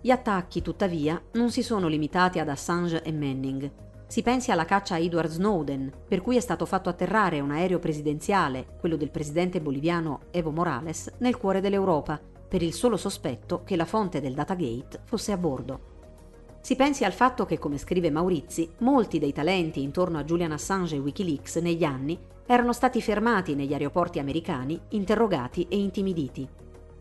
Gli 0.00 0.10
attacchi, 0.10 0.62
tuttavia, 0.62 1.22
non 1.32 1.50
si 1.50 1.62
sono 1.62 1.88
limitati 1.88 2.38
ad 2.38 2.48
Assange 2.48 3.02
e 3.02 3.12
Manning. 3.12 3.70
Si 4.06 4.22
pensi 4.22 4.50
alla 4.50 4.64
caccia 4.64 4.94
a 4.94 4.98
Edward 4.98 5.28
Snowden, 5.28 5.92
per 6.08 6.22
cui 6.22 6.38
è 6.38 6.40
stato 6.40 6.64
fatto 6.64 6.88
atterrare 6.88 7.40
un 7.40 7.50
aereo 7.50 7.78
presidenziale, 7.78 8.66
quello 8.80 8.96
del 8.96 9.10
presidente 9.10 9.60
boliviano 9.60 10.20
Evo 10.30 10.50
Morales, 10.50 11.12
nel 11.18 11.36
cuore 11.36 11.60
dell'Europa, 11.60 12.18
per 12.48 12.62
il 12.62 12.72
solo 12.72 12.96
sospetto 12.96 13.62
che 13.62 13.76
la 13.76 13.84
fonte 13.84 14.22
del 14.22 14.32
Datagate 14.32 15.02
fosse 15.04 15.32
a 15.32 15.36
bordo. 15.36 15.96
Si 16.62 16.76
pensi 16.76 17.04
al 17.04 17.12
fatto 17.12 17.44
che, 17.44 17.58
come 17.58 17.76
scrive 17.76 18.10
Maurizi, 18.10 18.70
molti 18.78 19.18
dei 19.18 19.34
talenti 19.34 19.82
intorno 19.82 20.16
a 20.16 20.24
Julian 20.24 20.52
Assange 20.52 20.96
e 20.96 21.00
Wikileaks 21.00 21.56
negli 21.56 21.84
anni 21.84 22.36
erano 22.50 22.72
stati 22.72 23.02
fermati 23.02 23.54
negli 23.54 23.74
aeroporti 23.74 24.18
americani, 24.18 24.80
interrogati 24.90 25.66
e 25.68 25.76
intimiditi. 25.76 26.48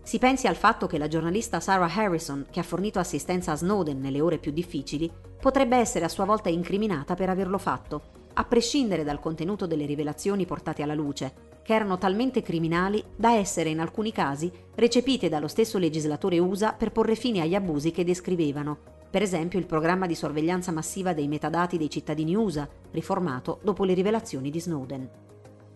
Si 0.04 0.20
pensi 0.20 0.46
al 0.46 0.58
fatto 0.58 0.88
che 0.88 0.98
la 0.98 1.08
giornalista 1.08 1.62
Sarah 1.62 1.90
Harrison, 1.90 2.48
che 2.52 2.60
ha 2.60 2.64
fornito 2.64 3.00
assistenza 3.00 3.54
a 3.54 3.56
Snowden 3.56 3.98
nelle 3.98 4.20
ore 4.20 4.40
più 4.40 4.52
difficili, 4.52 5.10
potrebbe 5.40 5.78
essere 5.78 6.04
a 6.04 6.10
sua 6.10 6.26
volta 6.26 6.50
incriminata 6.50 7.16
per 7.16 7.30
averlo 7.30 7.58
fatto, 7.58 8.02
a 8.34 8.44
prescindere 8.44 9.06
dal 9.06 9.22
contenuto 9.22 9.66
delle 9.66 9.86
rivelazioni 9.86 10.46
portate 10.46 10.84
alla 10.84 10.94
luce, 10.94 11.34
che 11.64 11.74
erano 11.74 11.98
talmente 11.98 12.42
criminali 12.42 13.02
da 13.16 13.32
essere 13.32 13.70
in 13.70 13.80
alcuni 13.80 14.12
casi 14.12 14.52
recepite 14.76 15.30
dallo 15.30 15.48
stesso 15.48 15.78
legislatore 15.78 16.40
USA 16.40 16.74
per 16.74 16.92
porre 16.92 17.16
fine 17.16 17.40
agli 17.40 17.56
abusi 17.56 17.92
che 17.92 18.04
descrivevano, 18.04 18.78
per 19.10 19.22
esempio 19.22 19.60
il 19.60 19.66
programma 19.66 20.08
di 20.08 20.16
sorveglianza 20.16 20.74
massiva 20.74 21.14
dei 21.14 21.30
metadati 21.30 21.78
dei 21.78 21.90
cittadini 21.90 22.36
USA, 22.36 22.68
riformato 22.92 23.60
dopo 23.64 23.86
le 23.86 23.94
rivelazioni 23.94 24.50
di 24.50 24.60
Snowden. 24.60 25.10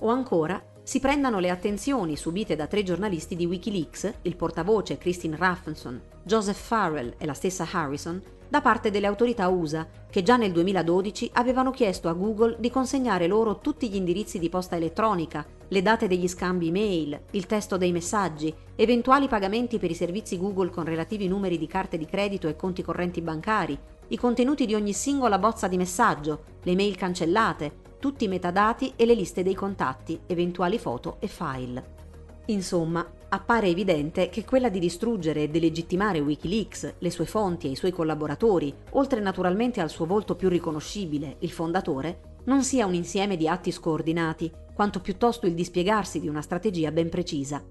O 0.04 0.10
ancora, 0.10 0.62
si 0.84 1.00
prendano 1.00 1.40
le 1.40 1.50
attenzioni 1.50 2.16
subite 2.16 2.56
da 2.56 2.66
tre 2.66 2.82
giornalisti 2.82 3.36
di 3.36 3.46
Wikileaks, 3.46 4.14
il 4.24 4.36
portavoce 4.36 4.98
Christine 4.98 5.38
Raffinson, 5.38 6.02
Joseph 6.24 6.58
Farrell 6.58 7.14
e 7.18 7.26
la 7.26 7.34
stessa 7.34 7.68
Harrison, 7.72 8.22
da 8.50 8.62
parte 8.62 8.90
delle 8.90 9.08
autorità 9.08 9.48
USA, 9.48 9.88
che 10.10 10.24
già 10.24 10.38
nel 10.38 10.52
2012 10.52 11.30
avevano 11.34 11.72
chiesto 11.72 12.10
a 12.10 12.14
Google 12.14 12.58
di 12.60 12.70
consegnare 12.70 13.28
loro 13.28 13.60
tutti 13.60 13.90
gli 13.90 13.96
indirizzi 13.96 14.40
di 14.40 14.50
posta 14.50 14.76
elettronica, 14.76 15.46
le 15.68 15.82
date 15.82 16.08
degli 16.08 16.28
scambi 16.28 16.68
email, 16.68 17.22
il 17.32 17.46
testo 17.46 17.78
dei 17.78 17.94
messaggi, 17.94 18.54
eventuali 18.76 19.28
pagamenti 19.28 19.80
per 19.80 19.92
i 19.92 19.96
servizi 19.96 20.38
Google 20.38 20.72
con 20.72 20.84
relativi 20.84 21.28
numeri 21.28 21.58
di 21.58 21.68
carte 21.68 21.98
di 21.98 22.06
credito 22.06 22.48
e 22.48 22.56
conti 22.58 22.82
correnti 22.82 23.22
bancari, 23.22 23.80
i 24.10 24.18
contenuti 24.18 24.66
di 24.66 24.74
ogni 24.74 24.92
singola 24.92 25.40
bozza 25.40 25.70
di 25.70 25.78
messaggio, 25.78 26.44
le 26.64 26.76
mail 26.76 26.98
cancellate, 26.98 27.90
tutti 28.02 28.24
i 28.24 28.28
metadati 28.28 28.94
e 28.96 29.06
le 29.06 29.14
liste 29.14 29.44
dei 29.44 29.54
contatti, 29.54 30.20
eventuali 30.26 30.80
foto 30.80 31.18
e 31.20 31.28
file. 31.28 32.00
Insomma, 32.48 33.08
appare 33.30 33.68
evidente 33.68 34.30
che 34.30 34.44
quella 34.44 34.70
di 34.70 34.80
distruggere 34.80 35.44
e 35.44 35.50
delegittimare 35.50 36.20
Wikileaks, 36.20 36.96
le 36.98 37.12
sue 37.12 37.26
fonti 37.26 37.68
e 37.68 37.70
i 37.70 37.76
suoi 37.76 37.92
collaboratori, 37.92 38.74
oltre 38.94 39.22
naturalmente 39.22 39.82
al 39.82 39.92
suo 39.92 40.08
volto 40.08 40.36
più 40.36 40.50
riconoscibile, 40.50 41.36
il 41.40 41.52
fondatore, 41.52 42.40
non 42.46 42.64
sia 42.64 42.88
un 42.88 42.96
insieme 42.96 43.38
di 43.38 43.48
atti 43.48 43.72
scordinati, 43.72 44.52
quanto 44.74 45.00
piuttosto 45.00 45.46
il 45.46 45.54
dispiegarsi 45.54 46.20
di 46.20 46.28
una 46.28 46.42
strategia 46.42 46.92
ben 46.92 47.10
precisa. 47.10 47.64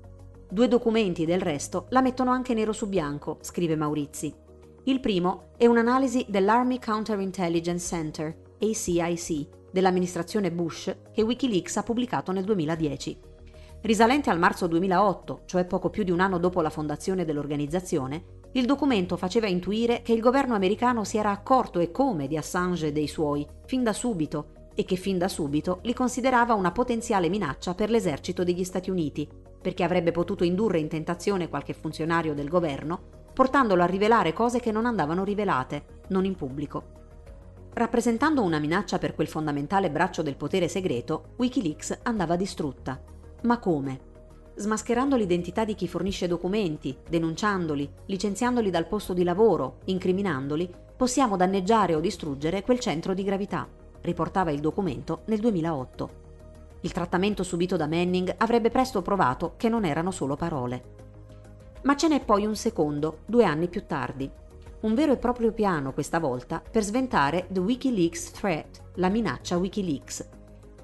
Due 0.49 0.69
documenti, 0.69 1.25
del 1.25 1.41
resto, 1.41 1.87
la 1.89 2.03
mettono 2.03 2.31
anche 2.31 2.55
nero 2.55 2.73
su 2.73 2.89
bianco, 2.89 3.39
scrive 3.41 3.75
Maurizi. 3.75 4.33
Il 4.85 5.01
primo 5.01 5.51
è 5.57 5.67
un'analisi 5.67 6.25
dell'Army 6.29 6.79
Counterintelligence 6.79 7.87
Center, 7.87 8.37
ACIC, 8.61 9.59
dell'amministrazione 9.71 10.51
Bush, 10.51 10.95
che 11.13 11.23
Wikileaks 11.23 11.77
ha 11.77 11.83
pubblicato 11.83 12.33
nel 12.33 12.45
2010. 12.45 13.19
Risalente 13.83 14.29
al 14.29 14.39
marzo 14.39 14.67
2008, 14.67 15.43
cioè 15.47 15.65
poco 15.65 15.89
più 15.89 16.05
di 16.05 16.11
un 16.11 16.21
anno 16.21 16.39
dopo 16.39 16.61
la 16.61 16.69
fondazione 16.69 17.25
dell'organizzazione, 17.25 18.39
il 18.53 18.67
documento 18.67 19.17
faceva 19.17 19.47
intuire 19.47 20.03
che 20.03 20.13
il 20.13 20.21
governo 20.21 20.55
americano 20.55 21.05
si 21.05 21.17
era 21.17 21.31
accorto 21.31 21.79
e 21.79 21.91
come 21.91 22.27
di 22.27 22.37
Assange 22.37 22.89
e 22.89 22.93
dei 22.93 23.07
suoi, 23.07 23.47
fin 23.65 23.83
da 23.83 23.93
subito, 23.93 24.69
e 24.75 24.85
che 24.85 24.97
fin 24.97 25.19
da 25.19 25.29
subito 25.29 25.79
li 25.83 25.95
considerava 25.95 26.55
una 26.55 26.73
potenziale 26.73 27.29
minaccia 27.29 27.75
per 27.75 27.91
l'esercito 27.91 28.45
degli 28.45 28.65
Stati 28.65 28.91
Uniti, 28.91 29.29
perché 29.61 29.83
avrebbe 29.83 30.11
potuto 30.11 30.45
indurre 30.45 30.79
in 30.79 30.89
tentazione 30.89 31.49
qualche 31.49 31.75
funzionario 31.75 32.35
del 32.35 32.49
governo, 32.49 33.01
portandolo 33.33 33.83
a 33.83 33.87
rivelare 33.87 34.33
cose 34.33 34.61
che 34.61 34.73
non 34.73 34.85
andavano 34.85 35.25
rivelate, 35.25 36.03
non 36.09 36.25
in 36.25 36.35
pubblico. 36.35 37.00
Rappresentando 37.73 38.43
una 38.43 38.59
minaccia 38.59 38.99
per 38.99 39.15
quel 39.15 39.29
fondamentale 39.29 39.91
braccio 39.91 40.23
del 40.23 40.37
potere 40.37 40.69
segreto, 40.69 41.35
Wikileaks 41.37 42.01
andava 42.03 42.37
distrutta. 42.37 43.01
Ma 43.43 43.59
come? 43.59 44.09
Smascherando 44.57 45.17
l'identità 45.17 45.65
di 45.65 45.75
chi 45.75 45.89
fornisce 45.89 46.27
documenti, 46.27 46.97
denunciandoli, 47.09 47.89
licenziandoli 48.07 48.71
dal 48.71 48.87
posto 48.87 49.15
di 49.15 49.23
lavoro, 49.23 49.79
incriminandoli, 49.85 50.69
possiamo 50.97 51.37
danneggiare 51.37 51.95
o 51.95 52.01
distruggere 52.01 52.63
quel 52.63 52.81
centro 52.81 53.15
di 53.15 53.23
gravità, 53.23 53.67
riportava 54.03 54.51
il 54.51 54.61
documento 54.61 55.23
nel 55.27 55.39
2008. 55.39 56.11
Il 56.83 56.93
trattamento 56.93 57.43
subito 57.43 57.77
da 57.77 57.87
Manning 57.87 58.35
avrebbe 58.39 58.71
presto 58.71 59.01
provato 59.01 59.55
che 59.57 59.69
non 59.69 59.85
erano 59.85 60.11
solo 60.11 60.35
parole. 60.37 60.99
Ma 61.83 61.97
ce 61.97 62.09
n'è 62.09 62.23
poi 62.23 62.45
un 62.45 62.57
secondo, 62.57 63.21
due 63.27 63.45
anni 63.45 63.69
più 63.69 63.87
tardi. 63.87 64.31
Un 64.83 64.95
vero 64.95 65.13
e 65.13 65.19
proprio 65.19 65.53
piano, 65.53 65.93
questa 65.93 66.19
volta, 66.19 66.63
per 66.71 66.83
sventare 66.83 67.47
The 67.51 67.61
Wikileaks 67.61 68.31
Threat, 68.31 68.83
la 68.95 69.11
minaccia 69.11 69.59
Wikileaks, 69.59 70.27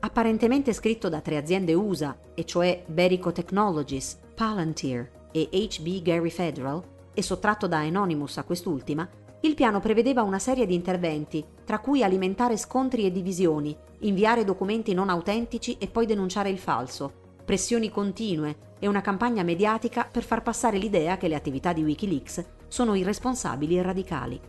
apparentemente 0.00 0.74
scritto 0.74 1.08
da 1.08 1.22
tre 1.22 1.38
aziende 1.38 1.72
USA, 1.72 2.14
e 2.34 2.44
cioè 2.44 2.84
Berico 2.86 3.32
Technologies, 3.32 4.18
Palantir 4.34 5.10
e 5.32 5.48
HB 5.50 6.02
Gary 6.02 6.28
Federal, 6.28 6.82
e 7.14 7.22
sottratto 7.22 7.66
da 7.66 7.78
Anonymous 7.78 8.36
a 8.36 8.44
quest'ultima, 8.44 9.08
il 9.40 9.54
piano 9.54 9.80
prevedeva 9.80 10.22
una 10.22 10.38
serie 10.38 10.66
di 10.66 10.74
interventi, 10.74 11.42
tra 11.64 11.78
cui 11.78 12.02
alimentare 12.02 12.58
scontri 12.58 13.06
e 13.06 13.10
divisioni, 13.10 13.74
inviare 14.00 14.44
documenti 14.44 14.92
non 14.92 15.08
autentici 15.08 15.78
e 15.78 15.88
poi 15.88 16.04
denunciare 16.04 16.50
il 16.50 16.58
falso, 16.58 17.10
pressioni 17.46 17.88
continue 17.88 18.74
e 18.78 18.88
una 18.88 19.00
campagna 19.00 19.42
mediatica 19.42 20.06
per 20.10 20.22
far 20.22 20.42
passare 20.42 20.76
l'idea 20.76 21.16
che 21.16 21.28
le 21.28 21.34
attività 21.34 21.72
di 21.72 21.82
Wikileaks 21.82 22.55
sono 22.68 22.94
irresponsabili 22.94 23.78
e 23.78 23.82
radicali. 23.82 24.40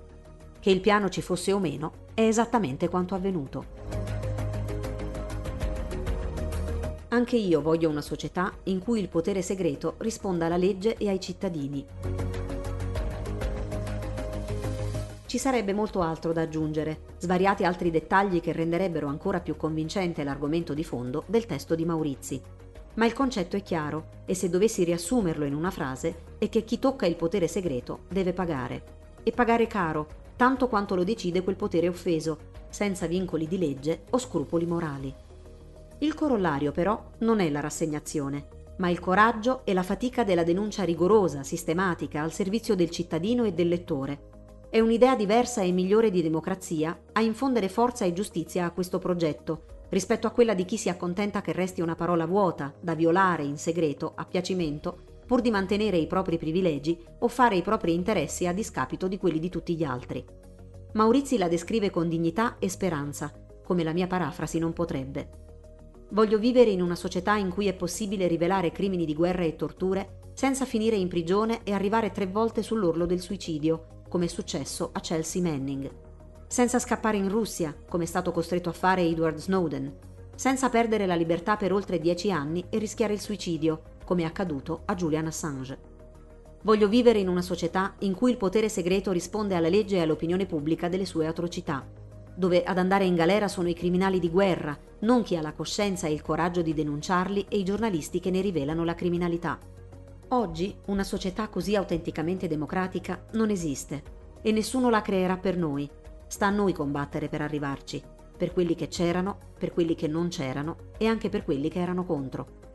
Che 0.59 0.69
il 0.69 0.81
piano 0.81 1.09
ci 1.09 1.21
fosse 1.21 1.53
o 1.53 1.59
meno 1.59 2.05
è 2.13 2.21
esattamente 2.21 2.89
quanto 2.89 3.15
avvenuto. 3.15 3.65
Anche 7.09 7.37
io 7.37 7.61
voglio 7.61 7.89
una 7.89 8.01
società 8.01 8.51
in 8.63 8.79
cui 8.79 8.99
il 8.99 9.07
potere 9.07 9.41
segreto 9.41 9.95
risponda 9.99 10.45
alla 10.45 10.57
legge 10.57 10.97
e 10.97 11.09
ai 11.09 11.19
cittadini. 11.19 11.85
Ci 15.25 15.37
sarebbe 15.37 15.73
molto 15.73 16.01
altro 16.01 16.31
da 16.31 16.41
aggiungere, 16.41 16.99
svariati 17.17 17.63
altri 17.65 17.91
dettagli 17.91 18.39
che 18.39 18.51
renderebbero 18.51 19.07
ancora 19.07 19.39
più 19.39 19.57
convincente 19.57 20.23
l'argomento 20.23 20.73
di 20.73 20.83
fondo 20.83 21.23
del 21.27 21.45
testo 21.45 21.75
di 21.75 21.85
Maurizi. 21.85 22.41
Ma 22.97 23.05
il 23.05 23.13
concetto 23.13 23.55
è 23.55 23.61
chiaro 23.61 24.09
e 24.25 24.33
se 24.33 24.49
dovessi 24.49 24.83
riassumerlo 24.83 25.45
in 25.45 25.53
una 25.53 25.69
frase 25.69 26.35
è 26.39 26.49
che 26.49 26.63
chi 26.63 26.79
tocca 26.79 27.05
il 27.05 27.15
potere 27.15 27.47
segreto 27.47 28.01
deve 28.09 28.33
pagare. 28.33 28.95
E 29.21 29.31
pagare 29.31 29.67
caro, 29.67 30.07
tanto 30.35 30.67
quanto 30.67 30.95
lo 30.95 31.03
decide 31.03 31.43
quel 31.43 31.55
potere 31.55 31.87
offeso, 31.87 32.55
senza 32.69 33.05
vincoli 33.05 33.47
di 33.47 33.59
legge 33.59 34.03
o 34.09 34.17
scrupoli 34.17 34.65
morali. 34.65 35.13
Il 35.99 36.15
corollario 36.15 36.71
però 36.71 37.11
non 37.19 37.39
è 37.39 37.49
la 37.49 37.59
rassegnazione, 37.59 38.47
ma 38.77 38.89
il 38.89 38.99
coraggio 38.99 39.61
e 39.63 39.73
la 39.73 39.83
fatica 39.83 40.23
della 40.23 40.43
denuncia 40.43 40.83
rigorosa, 40.83 41.43
sistematica, 41.43 42.21
al 42.23 42.31
servizio 42.31 42.75
del 42.75 42.89
cittadino 42.89 43.43
e 43.43 43.53
del 43.53 43.67
lettore. 43.67 44.29
È 44.69 44.79
un'idea 44.79 45.15
diversa 45.15 45.61
e 45.61 45.71
migliore 45.71 46.09
di 46.09 46.23
democrazia 46.23 46.99
a 47.13 47.21
infondere 47.21 47.69
forza 47.69 48.05
e 48.05 48.13
giustizia 48.13 48.65
a 48.65 48.71
questo 48.71 48.97
progetto, 48.97 49.76
rispetto 49.89 50.27
a 50.27 50.31
quella 50.31 50.53
di 50.53 50.65
chi 50.65 50.77
si 50.77 50.89
accontenta 50.89 51.41
che 51.41 51.53
resti 51.53 51.81
una 51.81 51.95
parola 51.95 52.25
vuota, 52.25 52.73
da 52.79 52.95
violare 52.95 53.43
in 53.43 53.57
segreto, 53.57 54.13
a 54.15 54.25
piacimento, 54.25 55.21
pur 55.25 55.41
di 55.41 55.51
mantenere 55.51 55.97
i 55.97 56.07
propri 56.07 56.37
privilegi 56.37 56.97
o 57.19 57.27
fare 57.27 57.55
i 57.55 57.61
propri 57.61 57.93
interessi 57.93 58.47
a 58.47 58.53
discapito 58.53 59.07
di 59.07 59.17
quelli 59.17 59.39
di 59.39 59.49
tutti 59.49 59.75
gli 59.75 59.83
altri. 59.83 60.25
Maurizi 60.93 61.37
la 61.37 61.47
descrive 61.47 61.89
con 61.89 62.07
dignità 62.07 62.57
e 62.59 62.69
speranza, 62.69 63.31
come 63.63 63.83
la 63.83 63.93
mia 63.93 64.07
parafrasi 64.07 64.57
non 64.57 64.73
potrebbe. 64.73 65.45
Voglio 66.11 66.39
vivere 66.39 66.69
in 66.69 66.81
una 66.81 66.95
società 66.95 67.35
in 67.35 67.49
cui 67.49 67.67
è 67.67 67.73
possibile 67.73 68.27
rivelare 68.27 68.71
crimini 68.71 69.05
di 69.05 69.13
guerra 69.13 69.43
e 69.43 69.57
torture 69.57 70.19
senza 70.33 70.63
finire 70.65 70.95
in 70.95 71.09
prigione 71.09 71.63
e 71.63 71.73
arrivare 71.73 72.11
tre 72.11 72.27
volte 72.27 72.63
sull'orlo 72.63 73.05
del 73.05 73.19
suicidio, 73.19 74.03
come 74.07 74.25
è 74.25 74.29
successo 74.29 74.91
a 74.93 75.01
Chelsea 75.01 75.41
Manning. 75.41 76.06
Senza 76.47 76.79
scappare 76.79 77.17
in 77.17 77.29
Russia, 77.29 77.75
come 77.87 78.05
è 78.05 78.07
stato 78.07 78.31
costretto 78.31 78.69
a 78.69 78.73
fare 78.73 79.03
Edward 79.03 79.37
Snowden. 79.37 79.93
Senza 80.35 80.69
perdere 80.69 81.05
la 81.05 81.15
libertà 81.15 81.57
per 81.57 81.73
oltre 81.73 81.99
dieci 81.99 82.31
anni 82.31 82.65
e 82.69 82.77
rischiare 82.77 83.13
il 83.13 83.19
suicidio, 83.19 83.81
come 84.05 84.23
è 84.23 84.25
accaduto 84.25 84.81
a 84.85 84.95
Julian 84.95 85.27
Assange. 85.27 85.77
Voglio 86.63 86.87
vivere 86.87 87.19
in 87.19 87.27
una 87.27 87.41
società 87.41 87.95
in 87.99 88.13
cui 88.13 88.31
il 88.31 88.37
potere 88.37 88.69
segreto 88.69 89.11
risponde 89.11 89.55
alla 89.55 89.69
legge 89.69 89.97
e 89.97 90.01
all'opinione 90.01 90.45
pubblica 90.45 90.89
delle 90.89 91.05
sue 91.05 91.27
atrocità 91.27 91.85
dove 92.37 92.63
ad 92.63 92.77
andare 92.77 93.03
in 93.03 93.15
galera 93.15 93.47
sono 93.47 93.67
i 93.67 93.73
criminali 93.73 94.19
di 94.19 94.29
guerra, 94.29 94.77
non 94.99 95.23
chi 95.23 95.35
ha 95.35 95.41
la 95.41 95.53
coscienza 95.53 96.05
e 96.05 96.13
il 96.13 96.21
coraggio 96.21 96.61
di 96.61 96.71
denunciarli 96.71 97.47
e 97.49 97.57
i 97.57 97.63
giornalisti 97.63 98.19
che 98.19 98.29
ne 98.29 98.41
rivelano 98.41 98.83
la 98.83 98.93
criminalità. 98.93 99.57
Oggi 100.29 100.75
una 100.85 101.03
società 101.03 101.47
così 101.47 101.75
autenticamente 101.75 102.47
democratica 102.47 103.25
non 103.31 103.49
esiste 103.49 104.03
e 104.43 104.51
nessuno 104.51 104.91
la 104.91 105.01
creerà 105.01 105.37
per 105.37 105.57
noi. 105.57 105.89
Sta 106.27 106.47
a 106.47 106.51
noi 106.51 106.73
combattere 106.73 107.29
per 107.29 107.41
arrivarci, 107.41 108.03
per 108.37 108.51
quelli 108.51 108.75
che 108.75 108.89
c'erano, 108.89 109.37
per 109.57 109.71
quelli 109.73 109.95
che 109.95 110.07
non 110.07 110.27
c'erano 110.27 110.91
e 110.97 111.07
anche 111.07 111.29
per 111.29 111.43
quelli 111.43 111.69
che 111.69 111.79
erano 111.79 112.05
contro. 112.05 112.65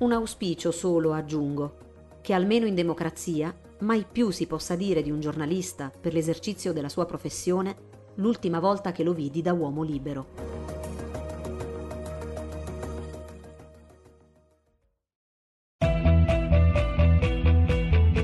Un 0.00 0.12
auspicio 0.12 0.70
solo 0.70 1.12
aggiungo, 1.12 2.18
che 2.20 2.34
almeno 2.34 2.66
in 2.66 2.74
democrazia 2.74 3.54
mai 3.80 4.04
più 4.10 4.30
si 4.30 4.46
possa 4.46 4.76
dire 4.76 5.02
di 5.02 5.10
un 5.10 5.20
giornalista 5.20 5.90
per 5.90 6.12
l'esercizio 6.12 6.72
della 6.72 6.90
sua 6.90 7.06
professione 7.06 7.88
l'ultima 8.16 8.60
volta 8.60 8.92
che 8.92 9.02
lo 9.02 9.14
vidi 9.14 9.40
da 9.40 9.54
uomo 9.54 9.82
libero. 9.82 10.58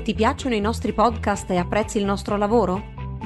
Ti 0.03 0.13
piacciono 0.13 0.55
i 0.55 0.61
nostri 0.61 0.93
podcast 0.93 1.49
e 1.49 1.57
apprezzi 1.57 1.97
il 1.97 2.05
nostro 2.05 2.37
lavoro? 2.37 2.96